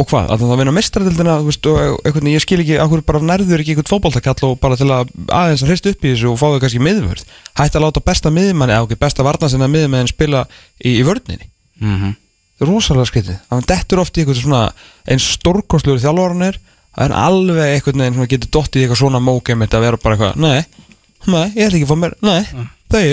og 0.00 0.08
hvað, 0.08 0.30
að 0.32 0.44
það 0.44 0.60
vinna 0.62 0.74
mestaradeildina 0.74 1.36
veist, 1.44 1.66
og 1.68 1.98
veginn, 2.06 2.30
ég 2.32 2.44
skil 2.44 2.60
ekki, 2.62 2.78
akkur 2.82 3.02
bara 3.06 3.20
nærður 3.24 3.62
ekki 3.62 3.74
einhvern 3.74 3.90
fótboltakall 3.90 4.48
og 4.48 4.56
bara 4.62 4.78
til 4.80 4.88
að 4.88 5.10
aðeins 5.26 5.64
að 5.64 5.72
hrist 5.72 5.88
upp 5.90 6.06
í 6.06 6.12
þessu 6.14 6.30
og 6.30 6.38
fá 6.40 6.46
þau 6.46 6.60
kannski 6.62 6.82
miðvörð? 6.84 7.24
Hætti 7.58 7.78
að 7.80 7.84
láta 7.84 8.04
besta 8.06 8.32
miðmanni, 8.34 8.76
eða 8.76 8.86
ok, 8.86 8.96
besta 9.02 9.26
varna 9.26 9.50
sinna 9.52 9.68
miðmann 9.70 10.10
spila 10.10 10.46
í, 10.78 10.94
í 10.94 11.02
vörninni. 11.06 11.50
Mm 11.82 11.96
-hmm. 11.96 12.16
Það 12.60 12.66
er 12.66 12.72
rosalega 12.74 13.08
skrítið. 13.08 13.38
Hann 13.48 13.68
dettur 13.70 14.02
oft 14.02 14.18
í 14.18 14.22
eitthvað 14.22 14.42
svona 14.42 14.62
eins 15.08 15.28
stórkostluður 15.38 16.02
þjálfvaran 16.04 16.46
er 16.50 16.60
það 16.90 17.04
er 17.06 17.16
alveg 17.16 17.74
eitthvað 17.74 18.00
neginn 18.00 18.18
sem 18.18 18.30
getur 18.34 18.52
dottið 18.56 18.80
í 18.80 18.84
eitthvað 18.84 19.00
svona 19.00 19.20
mókem 19.24 19.64
að 19.64 19.84
vera 19.86 20.00
bara 20.00 20.16
eitthvað, 20.16 20.40
nei, 20.42 20.88
nei, 21.30 21.44
ég 21.54 21.66
ætla 21.66 21.78
ekki 21.78 21.86
að 21.86 21.92
fá 21.92 22.00
mér 22.02 22.16
nei, 22.26 22.66
þau, 22.90 23.04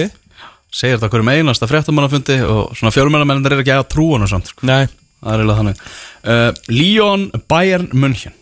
Segir 0.77 0.97
þetta 0.97 1.09
hverjum 1.13 1.29
einasta 1.31 1.67
fréttamannafundi 1.69 2.35
og 2.43 2.73
svona 2.75 2.91
fjölmennamennir 2.91 3.53
er 3.55 3.61
ekki 3.63 3.71
að 3.71 3.85
trú 3.93 4.09
hann 4.11 4.25
og 4.25 4.31
samt 4.33 4.51
sko. 4.51 4.67
nei. 4.67 4.83
Það 5.17 5.31
er 5.31 5.39
eiginlega 5.41 5.61
þannig. 5.61 5.79
Uh, 6.27 6.49
Lyon 6.69 7.23
Bayern 7.49 7.87
München. 7.97 8.35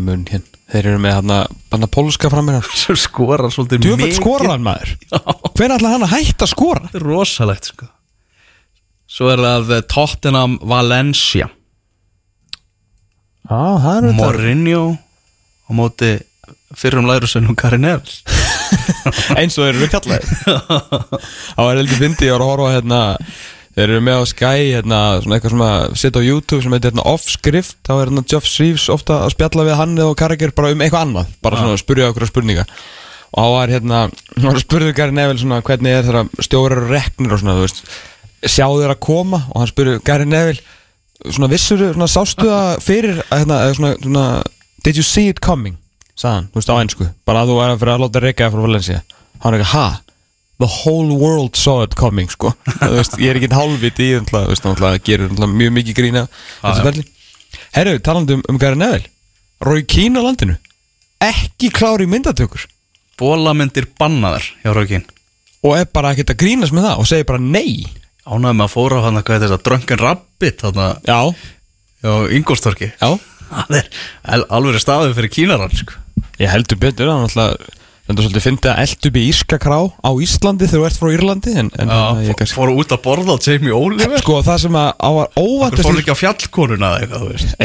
Mun 0.00 0.22
hinn, 0.30 0.46
þeir 0.70 0.86
eru 0.94 1.02
með 1.02 1.18
hann 1.18 1.34
að 1.34 1.90
polska 1.92 2.30
fram 2.32 2.46
mér 2.48 2.64
Sem 2.72 2.96
skorar 2.96 3.50
svolítið 3.52 3.82
hann 4.54 4.64
maður. 4.64 4.94
Hvernig 5.58 5.74
ætla 5.74 5.92
hann 5.92 6.06
að 6.06 6.14
hætta 6.14 6.46
að 6.46 6.54
skora? 6.54 6.88
Er 6.94 7.04
rosalegt 7.04 7.68
sko 7.74 7.90
Svo 9.18 9.32
er 9.32 9.40
það 9.42 9.70
eh, 9.74 9.84
Tottenham 9.90 10.52
Valencia. 10.70 11.48
Það 13.48 13.78
þetta 13.82 14.10
Mourinho 14.14 14.82
á 14.94 15.70
móti 15.74 16.10
fyrrum 16.78 17.08
lærusunum 17.08 17.56
Karin 17.58 17.86
Evels 17.88 18.20
eins 19.40 19.56
og 19.58 19.64
þeir 19.66 19.78
eru 19.80 19.88
kallaðir. 19.90 20.28
Þá 21.56 21.62
er 21.64 21.80
heldur 21.80 21.98
fyndi 21.98 22.28
ég 22.28 22.36
var 22.36 22.44
að 22.44 22.50
horfa 22.52 22.74
hérna 22.76 23.00
þeir 23.72 23.84
eru 23.86 24.02
með 24.04 24.20
á 24.22 24.24
Sky 24.30 24.68
hérna 24.68 25.00
svona 25.24 25.38
eitthvað 25.38 25.64
að 25.66 25.96
setja 26.04 26.22
á 26.22 26.28
YouTube 26.28 26.60
sem 26.62 26.76
heitir 26.76 26.92
hérna 26.92 27.06
off-skrift. 27.10 27.80
Þá 27.88 27.92
er 27.96 28.04
hérna 28.04 28.24
Geoff 28.28 28.50
Shreves 28.52 28.86
ofta 28.94 29.22
að 29.24 29.34
spjalla 29.34 29.66
við 29.66 29.78
hann 29.80 29.96
eða 29.96 30.18
Carragher 30.22 30.54
bara 30.54 30.70
um 30.76 30.84
eitthvað 30.84 31.08
annað. 31.08 31.32
Bara 31.42 31.58
svona 31.62 31.74
að 31.74 31.82
spurja 31.82 32.12
okkur 32.12 32.28
spurninga. 32.30 32.68
Og 33.32 33.42
þá 33.42 33.56
var 33.56 33.74
hérna 33.74 34.04
hann 34.36 34.46
var 34.46 34.60
að 34.60 34.62
spurði 34.62 34.94
Gary 35.00 35.16
Neville 35.18 35.42
svona 35.42 35.64
hvernig 35.64 35.96
er 35.96 36.06
þeirra 36.06 36.46
stjórar 36.46 36.84
og 36.84 36.94
reknir 36.94 37.34
og 37.34 37.42
svona 37.42 37.58
þú 37.58 37.66
veist 37.66 37.82
sjá 38.44 38.66
þeir 38.66 38.92
að 38.94 39.00
koma? 39.04 39.42
Og 39.52 39.62
hann 39.62 39.70
spurði 39.70 39.98
Gary 40.06 40.26
Neville 40.28 40.62
svona 41.26 41.50
vissur 41.50 41.82
svona 41.82 42.08
sástu 42.10 42.46
það 42.46 42.82
fyrir 42.84 43.22
hérna, 43.32 43.60
svona, 43.74 43.94
svona 44.02 44.26
did 44.86 44.98
you 44.98 45.06
see 45.06 45.28
it 45.32 45.40
coming? 45.44 45.78
Sagðan, 46.18 46.48
þú 46.52 46.60
veist 46.60 46.70
á 46.70 46.76
einsku 46.78 47.08
bara 47.28 47.42
að 47.42 47.52
þú 47.52 47.58
er 47.62 47.72
að 47.72 47.80
fyrir 47.82 47.94
að 47.94 48.04
láta 48.04 48.22
reyka 48.22 48.50
frá 48.52 48.62
Valencia. 48.62 49.02
Hann 49.42 49.54
er 49.54 49.62
ekki, 49.62 49.72
ha? 49.74 49.88
The 50.58 50.66
whole 50.66 51.18
world 51.18 51.54
saw 51.58 51.84
it 51.86 51.94
coming 51.98 52.30
sko. 52.30 52.50
Þú 52.80 52.94
veist, 52.96 53.12
ég 53.22 53.30
er 53.30 53.38
ekki 53.38 53.52
hálfviti 53.54 54.08
í 54.08 54.16
það 54.26 54.48
náttúrulega 54.50 55.02
gerur 55.06 55.30
náttúrulega 55.30 55.58
mjög 55.60 55.76
mikið 55.76 55.98
grína 56.00 56.24
ferli. 56.64 57.04
Herru, 57.76 58.00
talandi 58.02 58.34
um, 58.34 58.42
um 58.50 58.58
Gary 58.58 58.78
Neville. 58.80 59.06
Rói 59.62 59.84
Kín 59.86 60.18
á 60.18 60.22
landinu. 60.26 60.56
Ekki 61.22 61.70
klári 61.74 62.08
myndatökur. 62.10 62.66
Bólamyndir 63.18 63.86
bannaðar 63.98 64.50
hjá 64.64 64.74
Raukin 64.74 65.06
og 65.66 65.74
er 65.74 65.88
bara 65.90 66.12
ekkert 66.14 66.34
að 66.34 66.42
grínast 66.42 66.74
með 66.74 66.86
það 66.86 67.00
og 67.02 67.08
segir 67.10 67.26
bara 67.28 67.42
nei 67.42 67.86
Ánægum 68.28 68.62
að 68.66 68.72
fóra 68.74 69.00
hann 69.06 69.18
að 69.20 69.24
hvað 69.28 69.36
er 69.38 69.44
þetta 69.48 69.64
Drunken 69.68 70.02
Rabbit 70.02 70.64
Já, 71.08 72.12
Ingolstorki 72.36 72.92
Já. 73.00 73.10
Það 73.48 73.74
er 73.80 73.86
al- 74.36 74.46
alveg 74.58 74.82
staðið 74.82 75.14
fyrir 75.16 75.32
kínarann 75.32 75.72
sko. 75.74 75.94
Ég 76.38 76.50
heldur 76.52 76.78
betur, 76.82 77.08
náttúrulega 77.08 77.74
Þetta 78.08 78.22
er 78.22 78.24
svolítið 78.24 78.44
fyndið 78.46 78.70
að 78.72 78.78
eldu 78.86 79.08
upp 79.10 79.16
í 79.20 79.22
írska 79.28 79.56
krá 79.60 79.78
á 79.84 80.10
Íslandi 80.24 80.64
þegar 80.70 80.80
þú 80.80 80.86
ert 80.88 80.96
frá 81.00 81.08
Írlandi 81.12 81.52
en, 81.60 81.66
en 81.76 81.90
Já, 81.92 81.98
hérna, 82.16 82.36
kannski 82.38 82.56
fóru 82.56 82.76
út 82.80 82.94
að 82.96 83.02
borða 83.04 83.34
á 83.36 83.44
Jamie 83.44 83.74
Oliver. 83.76 84.14
Sko 84.22 84.38
það 84.46 84.62
sem 84.62 84.78
að 84.80 84.88
á 84.96 85.10
að 85.12 85.26
Þú 85.34 85.42
óvænt 85.44 85.82
fóru 85.84 86.00
ekki 86.00 86.14
á 86.16 86.22
fjallkonuna 86.22 86.90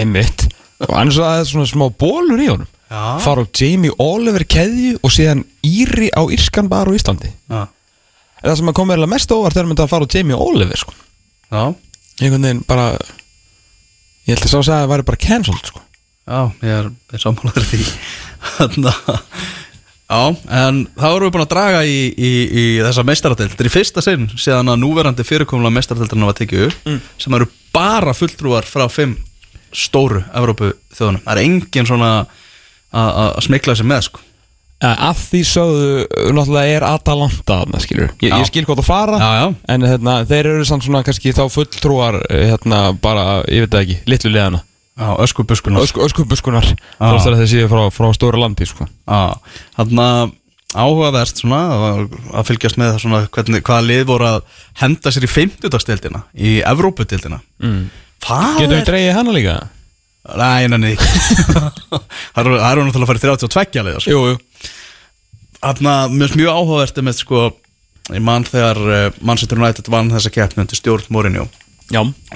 Einmitt. 0.01 0.43
Og 0.83 0.91
annars 0.99 1.19
að 1.21 1.29
það 1.29 1.39
er 1.39 1.47
svona 1.53 1.69
smá 1.71 1.85
bólur 2.03 2.43
í 2.43 2.49
honum. 2.51 2.67
Já. 2.91 3.03
Fara 3.23 3.45
á 3.47 3.53
Jamie 3.55 3.95
Oliver 4.03 4.43
keðju 4.57 4.97
og 4.99 5.15
síðan 5.15 5.45
Íri 5.63 6.11
á 6.11 6.21
Írskan 6.27 6.67
bar 6.67 6.91
á 6.91 6.93
Íslandi. 6.99 7.31
Já, 7.47 7.63
En 8.43 8.51
það 8.51 8.59
sem 8.59 8.71
að 8.73 8.77
koma 8.79 8.93
eiginlega 8.93 9.13
mest 9.15 9.31
óvart 9.31 9.55
er 9.57 9.63
að 9.63 9.71
mynda 9.71 9.85
að 9.87 9.93
fara 9.93 10.07
á 10.07 10.11
Jamie 10.13 10.35
Oliver 10.35 10.79
sko. 10.83 10.93
já, 11.49 11.63
Einhvern 12.21 12.43
veginn 12.45 12.63
bara 12.67 12.87
Ég 14.23 14.35
held 14.35 14.45
að 14.45 14.51
sá 14.51 14.57
að 14.59 14.67
það 14.69 14.91
væri 14.93 15.07
bara 15.09 15.23
cancelled 15.27 15.71
sko. 15.71 15.81
já 16.27 16.41
ég 16.63 16.77
er, 16.79 16.91
er 17.11 17.23
sammálaður 17.23 17.65
því. 17.71 17.83
Já, 20.13 20.29
en 20.51 20.81
þá 20.93 21.05
erum 21.07 21.25
við 21.25 21.31
búin 21.33 21.43
að 21.45 21.51
draga 21.53 21.79
í, 21.87 21.99
í, 22.11 22.31
í 22.45 22.63
þessa 22.83 23.05
er 23.07 23.69
í 23.69 23.71
fyrsta 23.71 24.03
sinn 24.03 24.27
síðan 24.35 24.69
að 24.73 24.81
núverandi 24.83 25.25
fyrirkomla 25.25 25.71
meistaradeildina 25.73 26.27
var 26.27 26.37
tekið 26.37 26.65
upp 26.67 26.89
sem 27.23 27.33
eru 27.37 27.47
bara 27.73 28.13
fulltrúar 28.13 28.67
frá 28.67 28.85
fimm 28.91 29.15
stóru 29.73 30.21
Evrópu 30.35 30.73
þjóðunum 30.93 31.23
Það 31.23 31.33
er 31.33 31.41
engin 31.47 31.89
svona 31.89 32.11
að 32.93 33.39
smikla 33.47 33.73
þessi 33.73 33.87
með 33.89 34.05
sko 34.09 34.21
Af 34.83 35.21
því 35.29 35.41
sögðu 35.47 35.87
náttúrulega 36.35 36.75
er 36.75 36.85
Atalanta 36.87 37.61
skilur 37.83 38.11
Ég, 38.19 38.33
ég 38.33 38.49
skil 38.49 38.65
hvað 38.67 38.81
það 38.81 38.87
fara 38.89 39.19
Já, 39.21 39.29
já. 39.39 39.45
En 39.71 39.87
hérna, 39.87 40.15
þeir 40.27 40.49
eru 40.51 40.67
samt 40.67 40.83
svona 40.83 41.03
kannski 41.07 41.33
þá 41.35 41.43
fulltrúar 41.53 42.19
eh, 42.27 42.45
hérna 42.51 42.83
bara, 42.99 43.41
ég 43.47 43.65
veit 43.65 43.79
ekki, 43.79 43.99
litlu 44.11 44.33
liðana 44.33 44.63
Já, 44.99 45.07
öskubuskunar 45.23 45.85
Ösku, 45.87 46.03
Öskubuskunar 46.05 46.67
Þótt 46.99 47.29
að 47.31 47.39
þeir 47.41 47.51
séu 47.53 47.69
frá, 47.71 47.87
frá 47.89 48.11
stóra 48.13 48.37
landi 48.43 48.67
sko. 48.69 48.85
Þannig 49.07 50.03
að 50.03 50.33
áhugavert 50.73 51.37
svona 51.37 51.61
að- 51.73 52.13
að 52.33 52.47
fylgjast 52.49 52.77
með 52.81 52.99
svona 53.01 53.23
hvernig, 53.33 53.61
hvaða 53.65 53.87
lið 53.87 54.03
voru 54.09 54.25
að 54.29 54.39
henda 54.81 55.11
sér 55.13 55.25
í 55.27 55.29
fimmtudagsdeildina 55.29 56.23
í 56.33 56.55
Evrópudildina 56.65 57.39
mm. 57.61 57.83
Það 58.23 58.57
Getum 58.59 58.77
við 58.77 58.87
dreigið 58.89 59.17
hana 59.17 59.35
líka? 59.35 59.55
Nei, 60.39 60.67
nei, 60.71 60.77
nei 60.79 60.95
Það 62.33 62.47
eru 62.47 62.85
náttúrulega 62.87 63.03
að 63.03 63.09
fara 63.11 63.19
í 63.19 63.25
32 63.27 63.85
liða 63.89 64.01
sko. 64.01 64.13
Jú, 64.13 64.21
jú 64.33 64.37
að 64.37 64.52
mjög 65.63 66.37
mjög 66.37 66.49
áhugavert 66.51 66.97
er 66.99 67.05
með 67.07 67.19
sko 67.21 67.43
ég 68.11 68.23
mann 68.23 68.43
þegar 68.43 68.79
uh, 68.83 69.19
Manchester 69.23 69.59
United 69.59 69.87
vann 69.91 70.11
þessa 70.11 70.31
keppni 70.33 70.65
undir 70.65 70.79
stjórn 70.79 71.07
Mourinho. 71.13 71.47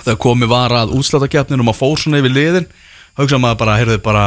Þegar 0.03 0.19
komið 0.23 0.51
var 0.51 0.75
að 0.75 0.93
útsláta 0.95 1.27
keppnin 1.31 1.59
og 1.63 1.67
maður 1.67 1.81
fór 1.81 1.99
svona 2.01 2.21
yfir 2.21 2.35
liðin 2.35 2.69
hugsa 3.17 3.39
maður 3.41 3.59
bara, 3.63 3.75
heyrðu 3.81 3.99
bara 4.05 4.25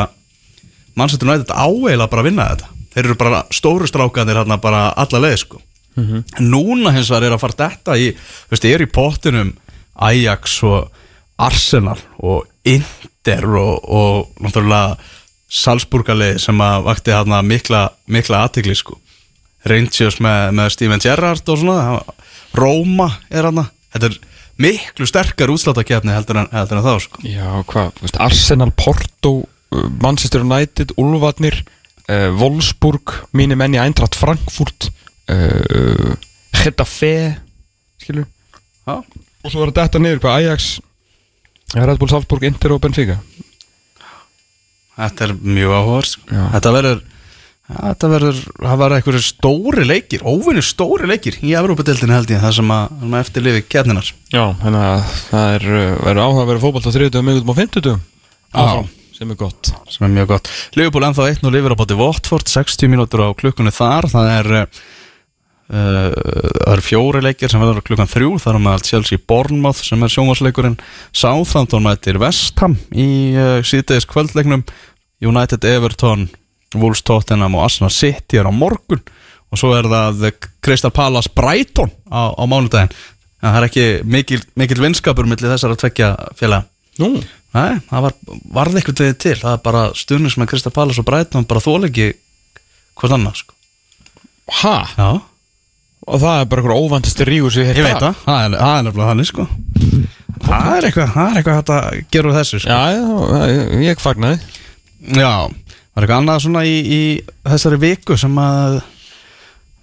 Manchester 0.98 1.28
United 1.28 1.52
áeila 1.54 2.08
bara 2.10 2.24
að 2.24 2.28
vinna 2.28 2.48
þetta. 2.50 2.70
Þeir 2.90 3.04
eru 3.04 3.18
bara 3.20 3.42
stóru 3.54 3.88
strákanir 3.88 4.40
hérna 4.40 4.58
bara 4.60 4.88
alla 4.98 5.22
leið 5.22 5.36
sko. 5.44 5.60
En 6.40 6.50
núna 6.50 6.92
hins 6.94 7.10
vegar 7.10 7.28
er 7.28 7.36
að 7.36 7.42
fara 7.42 7.58
þetta 7.60 7.96
í 7.98 8.10
þú 8.16 8.54
veist, 8.54 8.64
er 8.64 8.82
í 8.82 8.90
pottinum 8.90 9.54
Ajax 9.94 10.62
og 10.66 10.90
Arsenal 11.40 11.98
og 12.18 12.46
Inter 12.64 13.46
og, 13.46 13.84
og 13.84 14.42
náttúrulega 14.44 14.96
Salzburgalið 15.50 16.38
sem 16.42 16.60
að 16.62 16.84
vakti 16.86 17.14
hérna 17.14 17.40
mikla, 17.42 17.88
mikla 18.06 18.44
aðtikli 18.46 18.76
sko. 18.78 18.96
Rangers 19.66 20.20
með, 20.22 20.54
með 20.56 20.72
Steven 20.76 21.02
Gerrard 21.02 21.50
og 21.52 21.58
svona 21.60 22.00
Róma 22.56 23.10
er 23.28 23.44
hérna 23.44 23.66
þetta 23.92 24.08
er 24.08 24.18
miklu 24.60 25.08
sterkar 25.08 25.52
útslátakefni 25.52 26.14
heldur 26.14 26.42
heldur 26.46 26.80
en 26.80 26.86
þá 26.86 26.94
sko. 27.04 27.22
Já 27.26 27.48
hvað, 27.68 28.00
Arsenal, 28.22 28.70
Porto 28.76 29.34
uh, 29.42 29.86
Manchester 30.02 30.44
United, 30.46 30.94
Ulfarnir 31.00 31.60
uh, 31.60 32.30
Wolfsburg, 32.40 33.16
mínir 33.36 33.58
menn 33.60 33.76
í 33.76 33.82
Eintracht 33.82 34.18
Frankfurt 34.18 34.90
uh, 35.32 36.14
Getafe 36.60 37.14
skilur 38.00 38.28
Já, 38.86 38.96
og 39.00 39.52
svo 39.52 39.60
var 39.64 39.74
þetta 39.76 40.00
niður 40.00 40.24
hvað 40.24 40.40
Ajax 40.40 40.72
Red 41.76 42.00
Bull 42.00 42.10
Salzburg, 42.10 42.48
Inter 42.48 42.74
og 42.74 42.82
Benfica 42.82 43.20
þetta 45.00 45.26
er 45.26 45.34
mjög 45.40 45.76
áhugavert 45.78 46.12
sko. 46.14 46.44
Þetta 46.56 46.74
verður 46.76 47.00
þetta 47.70 48.08
verður, 48.10 48.38
það 48.58 48.78
var 48.80 48.94
eitthvað 48.96 49.18
stóri 49.22 49.84
leikir 49.86 50.24
óvinni 50.26 50.62
stóri 50.64 51.06
leikir 51.06 51.36
í 51.46 51.52
Evrópadeildinu 51.54 52.16
held 52.16 52.32
ég 52.34 52.42
það 52.42 52.56
sem 52.56 52.72
að, 52.74 52.96
sem 53.02 53.14
að 53.14 53.24
eftirlifi 53.24 53.66
keppninar 53.70 54.08
Já, 54.10 54.42
þannig 54.62 54.86
að 54.88 55.04
það 55.28 55.52
er 55.54 55.66
uh, 55.70 55.82
verður 56.08 56.22
áhuga 56.24 56.42
að 56.42 56.50
vera 56.50 56.62
fótbolt 56.64 56.88
á 56.90 56.96
30 56.96 57.26
miðgutum 57.28 57.52
og 57.54 57.60
50 57.60 58.00
Já. 58.50 58.86
sem 59.14 59.30
er 59.30 59.38
gott. 59.38 59.72
Sem 59.90 60.06
er 60.06 60.14
mjög 60.14 60.32
gott. 60.32 60.54
Liverpool 60.78 61.06
ennþá 61.06 61.28
1 61.30 61.44
og 61.46 61.54
lifir 61.54 61.74
á 61.76 61.80
bóti 61.80 61.98
Watford 61.98 62.50
60 62.50 62.90
mínútur 62.90 63.22
á 63.22 63.28
klukkunni 63.38 63.72
þar. 63.74 64.08
Það 64.10 64.30
er 64.34 64.50
uh, 64.58 64.80
það 65.70 66.72
er 66.74 66.82
fjóri 66.82 67.22
leikir 67.22 67.52
sem 67.52 67.62
verður 67.62 67.84
á 67.84 67.86
klukkan 67.86 68.10
þrjú. 68.10 68.32
Það 68.42 68.56
er 68.56 68.64
með 68.64 68.86
Chelsea 68.88 69.22
Bournemouth 69.30 69.84
sem 69.86 70.02
er 70.02 70.14
sjónvarsleikurinn 70.14 70.78
Southampton 71.12 71.84
mætir 71.86 72.18
West 72.22 72.58
Ham 72.64 72.74
í 72.90 73.08
uh, 73.38 73.58
síðdeis 73.66 74.08
kvöldleiknum 74.10 74.64
United 75.20 75.64
Everton 75.68 76.28
Wolves 76.74 77.02
Tottenham 77.02 77.56
og 77.58 77.64
Arsenal 77.66 77.90
City 77.92 78.38
er 78.40 78.46
á 78.48 78.52
morgun. 78.54 79.02
Og 79.50 79.58
svo 79.58 79.72
er 79.74 79.88
það 79.90 80.28
Crystal 80.62 80.92
Palace 80.94 81.30
Brighton 81.34 81.90
á, 82.06 82.30
á 82.38 82.44
mánudaginn. 82.46 82.92
En 83.40 83.50
það 83.54 83.58
er 83.58 83.66
ekki 83.70 83.86
mikil, 84.04 84.40
mikil 84.60 84.78
vinskapur 84.84 85.26
millir 85.26 85.50
þessar 85.50 85.74
að 85.74 85.80
tvekja 85.84 86.10
félaga. 86.38 86.68
Nú, 87.00 87.14
Nei, 87.50 87.80
það 87.88 88.04
var, 88.04 88.12
varði 88.54 88.78
eitthvað 88.78 89.00
liðið 89.02 89.16
til. 89.24 89.32
Það 89.40 89.54
er 89.56 89.62
bara 89.64 89.80
stuðnings 89.98 90.36
með 90.38 90.48
Krista 90.52 90.70
Pallas 90.70 91.00
og 91.02 91.06
Breitnum 91.08 91.46
bara 91.50 91.62
þólegi 91.64 92.12
hvort 93.00 93.14
annað 93.16 93.40
sko. 93.40 93.56
ha? 94.60 94.76
Já, 94.94 95.10
Og 96.10 96.16
það 96.22 96.38
er 96.40 96.46
bara 96.48 96.62
eitthvað 96.62 96.84
óvandist 96.84 97.20
rígur 97.28 97.52
sem 97.52 97.66
ég 97.68 97.76
veit 97.84 97.98
það. 98.00 98.22
Það 98.24 98.44
er, 98.44 98.54
er 98.54 98.84
nefnilega 98.86 99.10
þannig 99.10 99.28
sko. 99.28 99.44
Það 100.46 100.70
er 100.76 100.86
eitthvað 100.88 101.10
Það 101.16 101.26
er 101.26 101.40
eitthvað 101.40 101.58
hægt 101.58 101.72
að 101.74 101.98
gera 102.14 102.30
úr 102.30 102.38
þessu 102.38 102.60
sko. 102.62 102.70
Já, 102.70 102.80
já, 102.94 103.42
ég, 103.50 103.74
ég 103.90 104.00
fagnaði 104.04 104.38
Já, 105.00 105.48
var 105.48 106.04
eitthvað 106.04 106.18
annað 106.18 106.42
svona 106.44 106.64
í, 106.68 106.78
í 106.80 107.02
þessari 107.48 107.80
viku 107.80 108.18
sem 108.20 108.34
að 108.40 108.80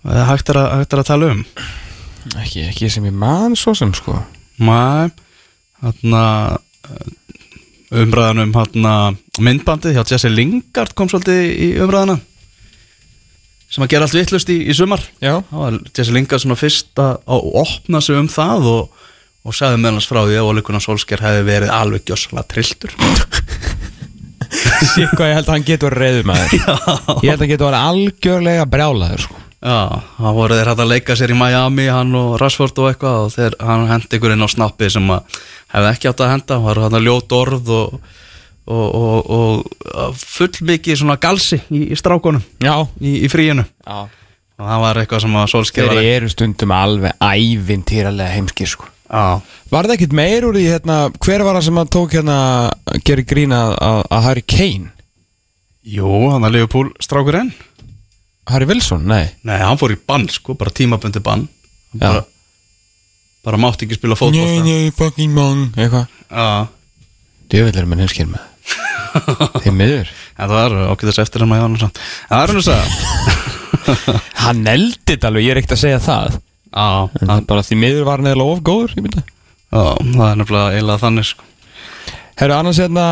að 0.07 0.23
hægt 0.29 0.51
er 0.53 0.59
að, 0.61 0.67
hægt 0.79 0.93
er 0.93 1.01
að 1.01 1.09
tala 1.09 1.29
um? 1.33 1.43
Ekki, 2.37 2.67
ekki 2.69 2.89
sem 2.91 3.07
ég 3.07 3.15
man 3.15 3.55
svo 3.59 3.73
sem 3.77 3.93
sko. 3.95 4.17
Mæ 4.63 5.11
Þarna 5.77 6.21
eh, 6.89 7.09
umræðan 8.01 8.41
um 8.41 8.53
þarna, 8.55 8.93
myndbandið 9.45 9.93
hjá 9.93 10.01
Jesse 10.09 10.31
Lingard 10.31 10.95
kom 10.97 11.09
svolítið 11.11 11.43
í 11.53 11.67
umræðana 11.83 12.17
sem 13.67 13.83
að 13.83 13.91
gera 13.91 14.07
allt 14.07 14.15
vittlust 14.15 14.49
í, 14.49 14.55
í 14.71 14.73
sumar. 14.73 15.03
Já, 15.21 15.41
Það 15.49 15.59
var 15.61 15.77
Jesse 15.91 16.15
Lingard 16.15 16.43
svona 16.43 16.57
fyrst 16.57 17.03
að, 17.03 17.19
opna 17.61 18.01
sig 18.01 18.17
um 18.17 18.29
það 18.31 18.69
og, 18.71 19.05
og 19.45 19.57
sagði 19.59 19.83
meðlans 19.83 20.09
frá 20.09 20.23
því 20.23 20.39
að 20.39 20.49
Ole 20.49 20.81
Solskjær 20.87 21.25
hefði 21.27 21.45
verið 21.51 21.75
alveg 21.75 22.07
gjössalega 22.09 22.49
trilltur 22.55 22.97
Sér 24.51 25.11
hvað 25.11 25.29
ég 25.31 25.37
held 25.37 25.47
að 25.47 25.53
hann 25.53 25.67
getur 25.67 25.95
reyður 25.97 26.27
maður. 26.29 26.55
Ég 26.57 27.29
held 27.31 27.35
að 27.37 27.43
hann 27.43 27.51
getur 27.51 27.69
verið 27.69 27.85
algjörlega 27.91 28.65
brjálaður 28.71 29.23
sko. 29.25 29.43
Já, 29.57 29.77
það 30.19 30.35
voru 30.37 30.57
þeir 30.59 30.69
hægt 30.69 30.81
að 30.83 30.91
leika 30.91 31.15
sér 31.17 31.31
í 31.33 31.37
Miami 31.37 31.87
hann 31.89 32.11
og 32.15 32.35
Rashford 32.37 32.77
og 32.77 32.91
eitthvað 32.91 33.23
og 33.23 33.31
þeir, 33.33 33.55
hann 33.65 33.87
hendi 33.89 34.19
ykkur 34.19 34.35
inn 34.35 34.45
á 34.45 34.49
snappi 34.53 34.89
sem 34.93 35.07
að 35.15 35.39
hefði 35.73 35.89
ekki 35.95 36.11
átt 36.11 36.21
að 36.23 36.31
henda, 36.35 36.59
var 36.61 36.81
hann 36.83 36.97
að 36.99 37.07
ljóta 37.07 37.39
orð 37.39 37.71
og, 37.73 37.95
og, 38.69 38.99
og, 39.01 39.71
og 39.97 40.21
full 40.21 40.51
mikið 40.69 41.01
svona 41.01 41.17
galsi 41.21 41.57
í, 41.73 41.87
í 41.89 41.97
strákunum 41.97 42.45
Já, 42.61 42.75
í, 43.01 43.15
í 43.25 43.31
fríinu. 43.33 43.65
Já. 43.81 44.05
Og 44.57 44.69
það 44.69 44.83
var 44.85 45.01
eitthvað 45.01 45.25
sem 45.25 45.39
að 45.41 45.49
Solskjær 45.55 45.91
Þeir 45.93 46.11
eru 46.11 46.29
stundum 46.33 46.71
alveg 46.77 47.17
ævintýralega 47.21 48.37
heimskir 48.37 48.71
sko 48.71 48.93
Já, 49.07 49.39
Var 49.71 49.87
það 49.87 49.95
ekkit 49.95 50.15
meir 50.19 50.45
úr 50.47 50.57
því 50.57 50.65
hérna 50.67 50.97
Hver 51.23 51.43
var 51.47 51.55
það 51.55 51.65
sem 51.69 51.79
að 51.79 51.91
tók 51.95 52.15
hérna 52.17 52.37
Geri 53.07 53.23
grína 53.27 53.61
að, 53.79 54.01
að 54.11 54.25
Harry 54.25 54.43
Kane? 54.43 54.91
Jú, 55.87 56.09
hann 56.33 56.43
að 56.43 56.57
Liverpool 56.57 56.89
strákurinn 56.99 57.53
Harry 58.47 58.67
Wilson, 58.67 59.03
nei. 59.07 59.27
Nei, 59.43 59.57
hann 59.59 59.79
fór 59.79 59.91
í 59.91 59.97
bann 60.07 60.27
sko, 60.31 60.53
bara 60.55 60.71
tímabundi 60.71 61.19
bann. 61.19 61.41
Já. 61.91 61.99
bara, 61.99 62.21
bara 63.43 63.59
mátti 63.59 63.83
ekki 63.87 63.97
spila 63.97 64.15
fótbolta. 64.15 64.61
Nei, 64.63 64.87
fucking 64.95 65.33
man 65.35 65.65
Eitthvað. 65.75 66.07
Já, 66.31 66.67
Djövill 67.51 67.81
er 67.81 67.89
með 67.91 68.05
heimskir 68.05 68.29
með. 68.31 68.47
Þeir 69.63 69.75
miður. 69.75 70.13
En 70.37 70.51
það 70.51 70.51
var 70.53 70.73
ákveðis 70.93 71.17
eftir 71.23 71.41
hann 71.41 71.49
maður 71.49 71.63
En 71.87 71.93
það 72.29 72.41
er 72.43 72.51
hann 72.51 72.59
að 72.59 72.67
segja 72.67 74.17
Hann 74.43 74.59
þetta 75.09 75.31
alveg, 75.31 75.47
ég 75.47 75.55
er 75.55 75.59
ekkert 75.63 75.73
að 75.73 75.79
segja 75.81 76.01
það 76.03 76.35
Já, 76.77 77.09
En 77.23 77.33
er 77.33 77.45
bara 77.49 77.65
því 77.65 77.79
miður 77.81 78.07
var 78.07 78.21
hann 78.21 78.31
eða 78.31 78.45
of 78.45 78.63
góður 78.65 78.93
Já, 79.67 79.81
það 79.99 80.29
er 80.29 80.37
nefnilega 80.39 80.75
eiginlega 80.75 81.01
þannig 81.01 81.27
sko. 81.27 81.47
Herru, 82.37 82.53
annars 82.53 82.79
hérna, 82.79 83.03